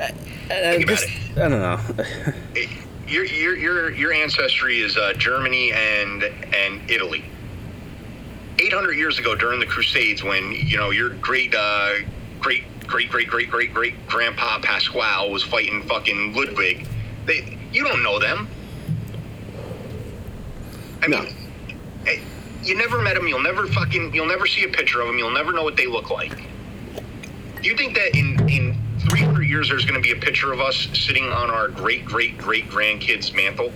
[0.00, 0.04] I,
[0.50, 1.80] I Think about just I don't know.
[3.06, 7.24] Your your your your ancestry is uh, Germany and and Italy.
[8.58, 11.94] 800 years ago, during the Crusades, when you know your great uh,
[12.40, 16.86] great great great great great great grandpa Pasquale was fighting fucking Ludwig,
[17.26, 18.48] they you don't know them.
[21.04, 21.22] I No.
[21.22, 21.34] mean,
[22.62, 23.28] you never met them.
[23.28, 24.14] You'll never fucking.
[24.14, 25.18] You'll never see a picture of them.
[25.18, 26.34] You'll never know what they look like.
[27.62, 28.78] Do you think that in in
[29.10, 32.38] 300 years there's going to be a picture of us sitting on our great great
[32.38, 33.70] great grandkids' mantle?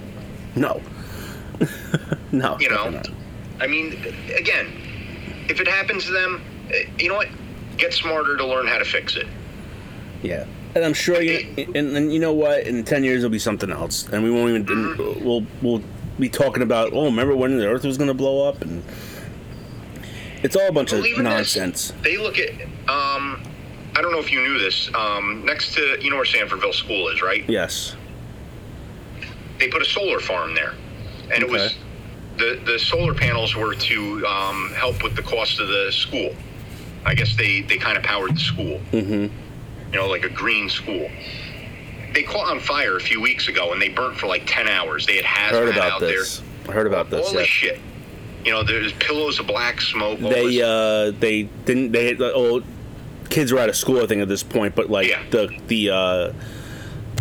[0.54, 0.80] No.
[2.32, 2.56] no.
[2.58, 3.02] You know,
[3.60, 3.92] I mean,
[4.34, 4.68] again,
[5.50, 7.28] if it happens to them, eh, you know what?
[7.76, 9.26] Get smarter to learn how to fix it.
[10.22, 10.46] Yeah.
[10.74, 11.66] And I'm sure you.
[11.74, 12.66] And, and you know what?
[12.66, 14.64] In ten years, it'll be something else, and we won't even.
[14.64, 15.24] Mm-hmm.
[15.24, 15.82] We'll we'll
[16.18, 16.92] be talking about.
[16.92, 18.62] Oh, remember when the Earth was going to blow up?
[18.62, 18.82] And
[20.42, 21.92] it's all a bunch Well, of even this, nonsense.
[22.02, 22.50] they look at.
[22.88, 23.42] Um,
[23.96, 24.92] I don't know if you knew this.
[24.94, 27.44] Um, next to you know where Sanfordville School is, right?
[27.48, 27.96] Yes.
[29.58, 30.74] They put a solar farm there,
[31.32, 31.76] and it was
[32.36, 36.34] the the solar panels were to um, help with the cost of the school.
[37.04, 38.80] I guess they they kind of powered the school.
[38.92, 39.12] Mm-hmm.
[39.92, 41.10] You know, like a green school.
[42.14, 45.06] They caught on fire a few weeks ago, and they burnt for like ten hours.
[45.06, 46.42] They had hazmat Heard about out this.
[46.68, 47.26] I heard about this.
[47.26, 47.40] All Yeah.
[47.40, 47.80] this shit.
[48.44, 50.18] You know, there's pillows of black smoke.
[50.20, 52.62] They uh they didn't they oh
[53.30, 55.22] kids were out of school I think at this point, but like Yeah.
[55.30, 56.32] the the uh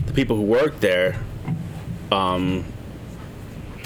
[0.05, 1.19] the people who worked there
[2.11, 2.63] um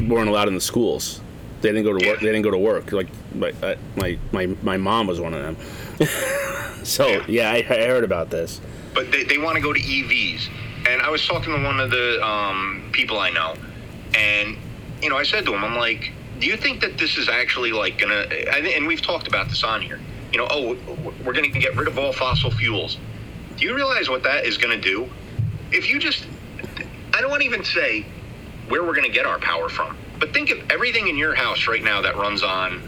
[0.03, 1.21] weren't allowed in the schools.
[1.61, 2.17] They didn't go to work.
[2.21, 2.25] Yeah.
[2.27, 2.91] They didn't go to work.
[2.91, 5.57] Like my uh, my my my mom was one of them.
[6.83, 7.23] so Yeah.
[7.27, 8.61] yeah, I, I heard about this.
[8.93, 10.49] but they, they want to go to EVs.
[10.87, 13.55] And I was talking to one of the um, people I know,
[14.15, 14.57] and
[15.01, 17.71] you know, I said to him, I'm like, do you think that this is actually
[17.71, 18.25] like gonna?
[18.51, 19.99] And we've talked about this on here.
[20.31, 20.77] You know, oh,
[21.23, 22.97] we're gonna get rid of all fossil fuels.
[23.57, 25.09] Do you realize what that is gonna do?
[25.71, 26.25] If you just,
[27.13, 28.05] I don't want to even say
[28.67, 31.83] where we're gonna get our power from, but think of everything in your house right
[31.83, 32.81] now that runs on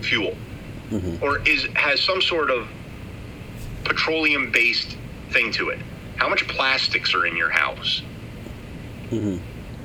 [0.00, 0.36] fuel,
[1.20, 2.68] or is has some sort of
[3.84, 4.96] petroleum based
[5.30, 5.78] thing to it.
[6.20, 8.02] How much plastics are in your house?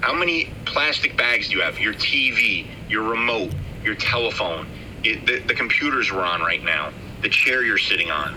[0.01, 1.79] How many plastic bags do you have?
[1.79, 3.51] Your TV, your remote,
[3.85, 4.67] your telephone,
[5.05, 8.35] it, the, the computers we're on right now, the chair you're sitting on.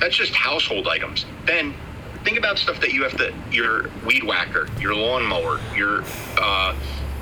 [0.00, 1.26] That's just household items.
[1.44, 1.74] Then
[2.24, 6.04] think about stuff that you have to your weed whacker, your lawnmower, your
[6.38, 6.74] uh,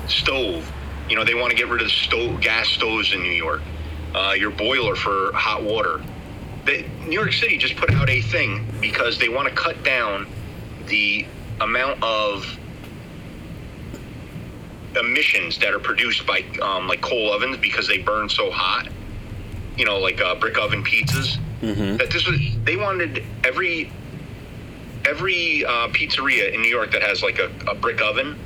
[0.07, 0.71] stove.
[1.09, 3.61] You know, they want to get rid of the stove, gas stoves in New York.
[4.15, 6.01] Uh, your boiler for hot water.
[6.67, 10.27] They, New York City just put out a thing because they want to cut down
[10.87, 11.25] the
[11.61, 12.45] amount of
[14.99, 18.89] emissions that are produced by um, like coal ovens because they burn so hot.
[19.77, 21.37] You know, like uh, brick oven pizzas.
[21.97, 23.89] That this was they wanted every
[25.05, 28.37] every uh, pizzeria in New York that has like a, a brick oven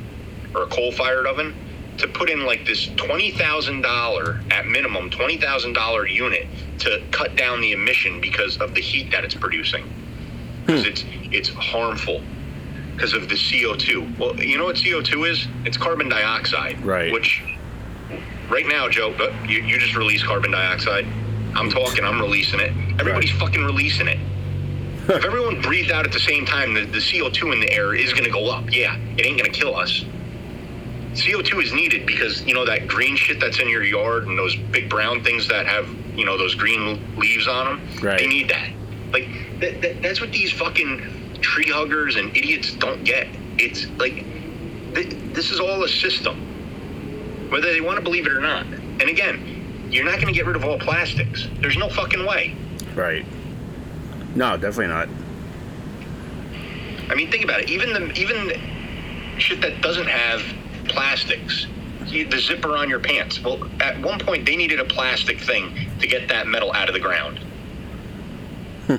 [0.54, 1.56] or a coal fired oven
[1.98, 6.48] to put in like this twenty thousand dollar at minimum twenty thousand dollar unit
[6.80, 9.84] to cut down the emission because of the heat that it's producing
[10.66, 10.90] because hmm.
[10.90, 12.22] it's it's harmful
[12.96, 14.08] because of the CO two.
[14.20, 15.48] Well, you know what CO two is?
[15.66, 16.84] It's carbon dioxide.
[16.84, 17.12] Right.
[17.12, 17.42] Which
[18.50, 21.06] right now, Joe, but you, you just released carbon dioxide.
[21.56, 22.04] I'm talking.
[22.04, 22.72] I'm releasing it.
[23.00, 24.20] Everybody's fucking releasing it.
[25.10, 28.14] if everyone breathed out at the same time, the, the CO2 in the air is
[28.14, 28.72] going to go up.
[28.72, 30.06] Yeah, it ain't going to kill us.
[31.14, 34.56] CO2 is needed because, you know, that green shit that's in your yard and those
[34.56, 38.20] big brown things that have, you know, those green leaves on them, Right.
[38.20, 38.70] they need that.
[39.12, 39.28] Like,
[39.60, 43.28] that, that, that's what these fucking tree huggers and idiots don't get.
[43.58, 44.24] It's like,
[44.96, 48.66] th- this is all a system, whether they want to believe it or not.
[48.66, 51.48] And again, you're not going to get rid of all plastics.
[51.60, 52.56] There's no fucking way.
[52.96, 53.26] Right.
[54.36, 55.10] No, definitely not.
[57.10, 57.70] I mean, think about it.
[57.70, 60.42] Even the even shit that doesn't have
[60.92, 61.68] plastics,
[62.10, 63.42] the zipper on your pants.
[63.42, 66.94] Well, at one point they needed a plastic thing to get that metal out of
[66.94, 67.40] the ground,
[68.88, 68.96] hmm.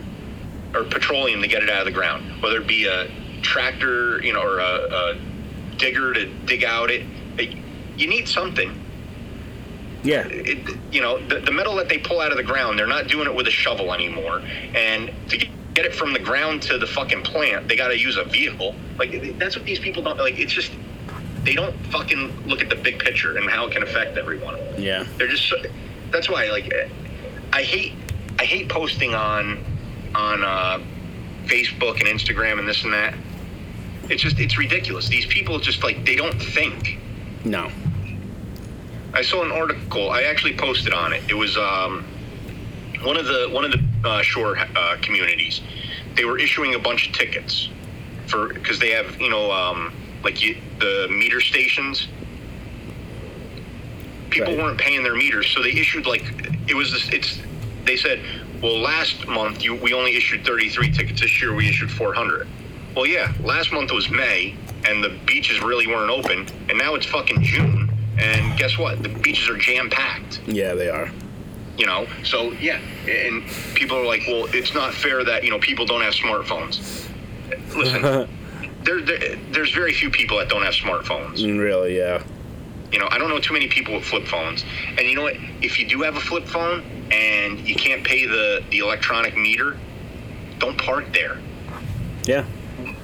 [0.75, 2.43] or petroleum to get it out of the ground.
[2.43, 3.09] Whether it be a
[3.43, 5.19] tractor, you know, or a, a
[5.77, 7.07] digger to dig out it,
[7.39, 7.57] it-
[7.97, 8.79] you need something.
[10.03, 10.27] Yeah.
[10.27, 13.07] it, you know, the, the metal that they pull out of the ground, they're not
[13.07, 14.43] doing it with a shovel anymore.
[14.75, 17.99] And to get get it from the ground to the fucking plant, they got to
[17.99, 18.75] use a vehicle.
[18.99, 20.39] Like that's what these people don't like.
[20.39, 20.73] It's just
[21.45, 24.59] they don't fucking look at the big picture and how it can affect everyone.
[24.79, 25.07] Yeah.
[25.17, 25.53] They're just
[26.11, 26.73] that's why like
[27.53, 27.95] I hate
[28.39, 29.65] I hate posting on
[30.15, 30.79] on uh,
[31.45, 33.15] Facebook and Instagram and this and that.
[34.09, 35.09] It's just it's ridiculous.
[35.09, 36.99] These people just like they don't think.
[37.45, 37.71] No.
[39.15, 40.11] I saw an article.
[40.11, 41.23] I actually posted on it.
[41.29, 42.05] It was um,
[43.03, 45.61] one of the one of the uh, shore uh, communities.
[46.15, 47.69] They were issuing a bunch of tickets
[48.27, 49.93] for because they have you know um,
[50.25, 52.09] like you, the meter stations.
[54.31, 54.63] People Right.
[54.65, 56.25] weren't paying their meters, so they issued like
[56.69, 56.91] it was.
[56.93, 57.39] This, it's
[57.85, 58.21] they said,
[58.63, 61.21] well, last month you we only issued 33 tickets.
[61.21, 62.49] This year we issued 400.
[62.97, 64.55] Well, yeah, last month was May,
[64.89, 69.03] and the beaches really weren't open, and now it's fucking June, And guess what?
[69.03, 70.41] The beaches are jam packed.
[70.47, 71.11] Yeah, they are.
[71.79, 72.79] You know, so yeah,
[73.09, 73.43] and
[73.75, 77.07] people are like, well, it's not fair that you know people don't have smartphones.
[77.75, 78.29] Listen,
[78.85, 81.39] there, there, there's very few people that don't have smartphones.
[81.39, 82.23] Mm, really, yeah.
[82.91, 84.65] You know, I don't know too many people with flip phones.
[84.99, 85.37] And you know what?
[85.63, 89.79] If you do have a flip phone and you can't pay the the electronic meter,
[90.59, 91.41] don't park there.
[92.25, 92.45] Yeah.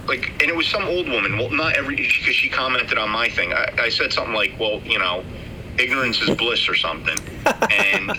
[0.07, 1.39] Like, and it was some old woman.
[1.39, 3.53] Well, not every because she commented on my thing.
[3.53, 5.25] I, I said something like, "Well, you know."
[5.79, 7.17] Ignorance is bliss, or something,
[7.71, 8.11] and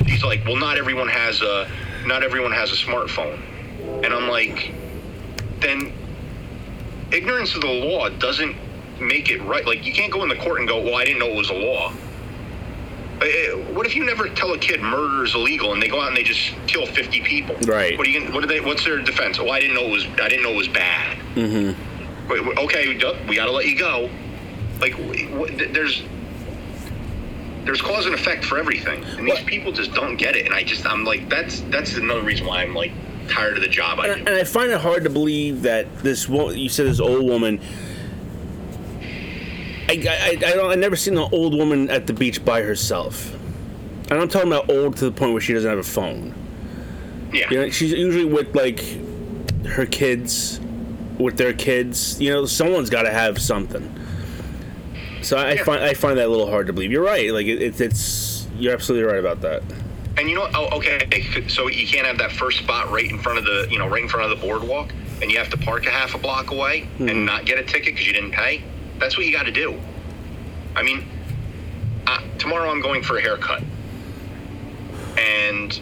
[0.08, 1.70] she's like, "Well, not everyone has a,
[2.06, 3.38] not everyone has a smartphone,"
[4.02, 4.72] and I'm like,
[5.60, 5.92] "Then
[7.12, 8.56] ignorance of the law doesn't
[9.00, 9.64] make it right.
[9.66, 11.50] Like you can't go in the court and go, "Well, I didn't know it was
[11.50, 11.92] a law."
[13.20, 16.00] Uh, uh, What if you never tell a kid murder is illegal and they go
[16.00, 17.56] out and they just kill fifty people?
[17.66, 17.96] Right.
[17.96, 18.22] What are you?
[18.32, 18.60] What are they?
[18.60, 19.38] What's their defense?
[19.38, 20.04] Oh, I didn't know it was.
[20.20, 21.18] I didn't know it was bad.
[21.34, 22.28] Mm-hmm.
[22.28, 24.08] Wait, okay, we got to let you go.
[24.80, 24.96] Like,
[25.72, 26.02] there's
[27.64, 30.46] there's cause and effect for everything, and these What- people just don't get it.
[30.46, 32.92] And I just, I'm like, that's that's another reason why I'm like
[33.32, 34.12] tired of the job I do.
[34.12, 37.24] And, and I find it hard to believe that this wo- you said this old
[37.24, 37.60] woman.
[39.88, 40.70] I, I, I don't.
[40.70, 43.34] I never seen an old woman at the beach by herself.
[44.10, 46.34] And I'm talking about old to the point where she doesn't have a phone.
[47.32, 47.50] yeah.
[47.50, 48.80] You know, she's usually with like
[49.66, 50.60] her kids,
[51.18, 52.20] with their kids.
[52.20, 53.92] You know, someone's got to have something.
[55.22, 55.64] So I, I Yeah.
[55.64, 56.90] find I find that a little hard to believe.
[56.92, 57.30] You're right.
[57.32, 59.62] Like it, it, it's you're absolutely right about that.
[60.18, 63.38] And you know, oh, okay, so you can't have that first spot right in front
[63.38, 65.86] of the, you know, right in front of the boardwalk, and you have to park
[65.86, 68.62] a half a block away and not get a ticket because you didn't pay.
[68.98, 69.80] That's what you got to do.
[70.76, 71.04] I mean,
[72.06, 73.62] uh, tomorrow I'm going for a haircut,
[75.16, 75.80] and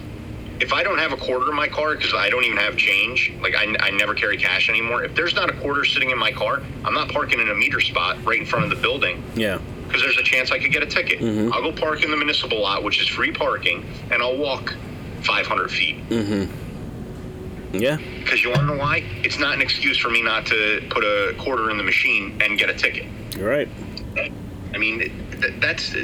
[0.61, 3.33] if I don't have a quarter in my car because I don't even have change,
[3.41, 5.03] like I, I never carry cash anymore.
[5.05, 7.81] If there's not a quarter sitting in my car, I'm not parking in a meter
[7.81, 9.59] spot right in front of the building Yeah.
[9.91, 11.21] Because there's a chance I could get a ticket.
[11.53, 14.75] I'll go park in the municipal lot, which is free parking, and I'll walk
[15.23, 15.97] 500 feet.
[17.73, 17.97] Yeah.
[18.19, 19.05] Because you want to know why?
[19.25, 22.59] It's not an excuse for me not to put a quarter in the machine and
[22.59, 23.07] get a ticket.
[23.37, 23.69] You're right.
[24.73, 24.99] I mean,
[25.41, 25.95] th- that's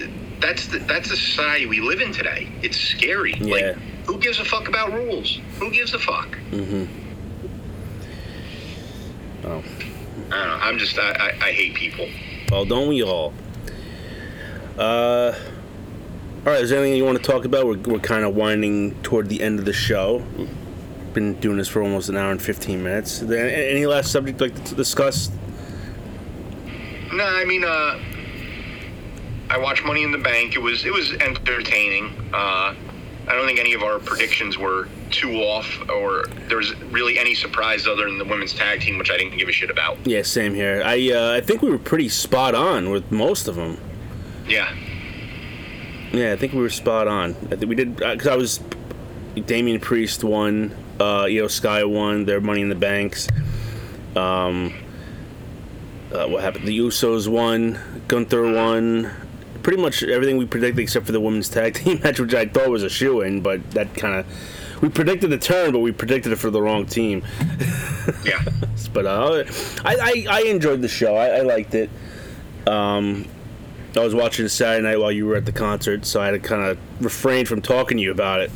[0.40, 2.50] that's the, that's the society we live in today.
[2.62, 3.34] It's scary.
[3.34, 3.54] Yeah.
[3.54, 3.76] Like,
[4.06, 5.40] who gives a fuck about rules?
[5.58, 6.36] Who gives a fuck?
[6.50, 6.84] Mm-hmm.
[9.44, 9.48] Oh.
[9.58, 10.58] I don't know.
[10.60, 12.08] I'm just I, I, I hate people.
[12.50, 13.32] Well, don't we all?
[14.78, 15.34] Uh,
[16.44, 16.62] all right.
[16.62, 17.66] Is there anything you want to talk about?
[17.66, 20.22] We're, we're kind of winding toward the end of the show.
[21.14, 23.22] Been doing this for almost an hour and fifteen minutes.
[23.22, 25.30] Is there a- any last subject like to discuss?
[27.12, 27.98] No, I mean, uh,
[29.48, 30.54] I watched Money in the Bank.
[30.54, 32.12] It was it was entertaining.
[32.34, 32.74] Uh,
[33.28, 37.34] I don't think any of our predictions were too off, or there was really any
[37.34, 39.96] surprise other than the women's tag team, which I didn't give a shit about.
[40.06, 40.82] Yeah, same here.
[40.84, 43.78] I uh, I think we were pretty spot on with most of them.
[44.48, 44.72] Yeah,
[46.12, 47.30] Yeah, I think we were spot on.
[47.50, 48.60] I think we did because I was
[49.46, 53.28] Damian Priest won, uh, Iyo Sky won their Money in the Banks.
[54.14, 54.72] Um,
[56.12, 56.66] uh, what happened?
[56.66, 57.78] The Usos won,
[58.08, 59.10] Gunther won.
[59.62, 62.70] Pretty much everything we predicted except for the women's tag team match, which I thought
[62.70, 64.26] was a shoe in, but that kind of
[64.80, 67.24] we predicted the turn, but we predicted it for the wrong team.
[68.24, 68.42] yeah.
[68.92, 69.44] But uh,
[69.84, 71.16] I, I I enjoyed the show.
[71.16, 71.90] I, I liked it.
[72.66, 73.26] Um,
[73.98, 76.38] I was watching Saturday night while you were at the concert, so I had to
[76.38, 78.50] kind of refrain from talking to you about it.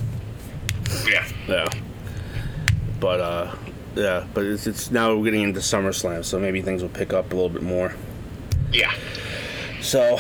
[1.09, 1.27] Yeah.
[1.49, 1.69] Yeah.
[2.99, 3.57] But uh,
[3.95, 4.27] yeah.
[4.35, 7.35] But it's, it's now we're getting into SummerSlam, so maybe things will pick up a
[7.35, 7.95] little bit more.
[8.73, 8.93] Yeah.
[9.81, 10.19] So,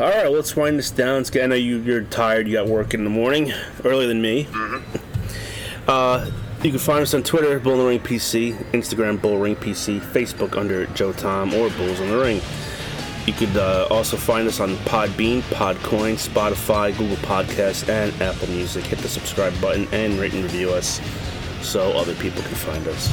[0.00, 1.18] all right, let's wind this down.
[1.18, 2.48] Let's I know you, you're tired.
[2.48, 3.52] You got work in the morning,
[3.84, 4.48] earlier than me.
[5.86, 6.30] Uh,
[6.62, 10.00] you can find us on Twitter, Bull in the Ring PC, Instagram, Bull Ring PC,
[10.00, 12.40] Facebook under Joe Tom or Bulls in the Ring.
[13.26, 18.84] You could uh, also find us on Podbean, Podcoin, Spotify, Google Podcasts, and Apple Music.
[18.84, 21.00] Hit the subscribe button and rate and review us
[21.62, 23.10] so other people can find us.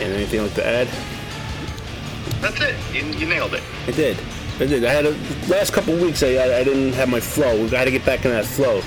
[0.00, 0.86] And anything like to add?
[2.40, 2.76] That's it.
[2.94, 3.62] You, you nailed it.
[3.88, 4.16] I did.
[4.60, 4.84] I did.
[4.84, 5.10] I had a
[5.48, 6.22] last couple weeks.
[6.22, 7.60] I, I I didn't have my flow.
[7.60, 8.82] We got to get back in that flow.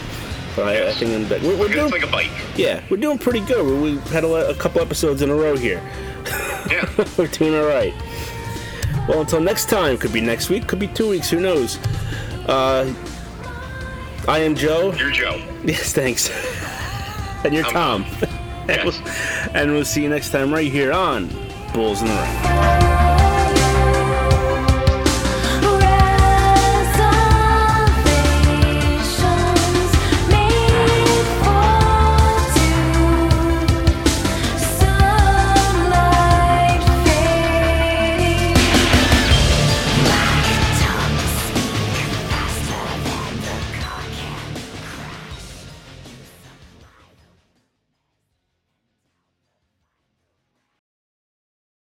[0.56, 1.42] But I, I think I'm back.
[1.42, 2.32] We're, we're doing like a bike.
[2.56, 3.66] yeah, we're doing pretty good.
[3.66, 5.82] We- We've had a, a couple episodes in a row here.
[6.70, 6.90] Yeah.
[7.18, 7.94] we're doing all right.
[9.08, 11.30] Well, until next time, could be next week, could be two weeks.
[11.30, 11.78] Who knows?
[12.48, 12.94] Uh,
[14.28, 14.94] I am Joe.
[14.94, 15.42] You're Joe.
[15.64, 16.30] Yes, thanks.
[17.46, 18.04] and you're I'm Tom.
[18.04, 18.28] and,
[18.70, 18.86] Yes.
[18.86, 21.28] we'll, and we'll see you next time right here on
[21.74, 22.81] Bulls in the Ring.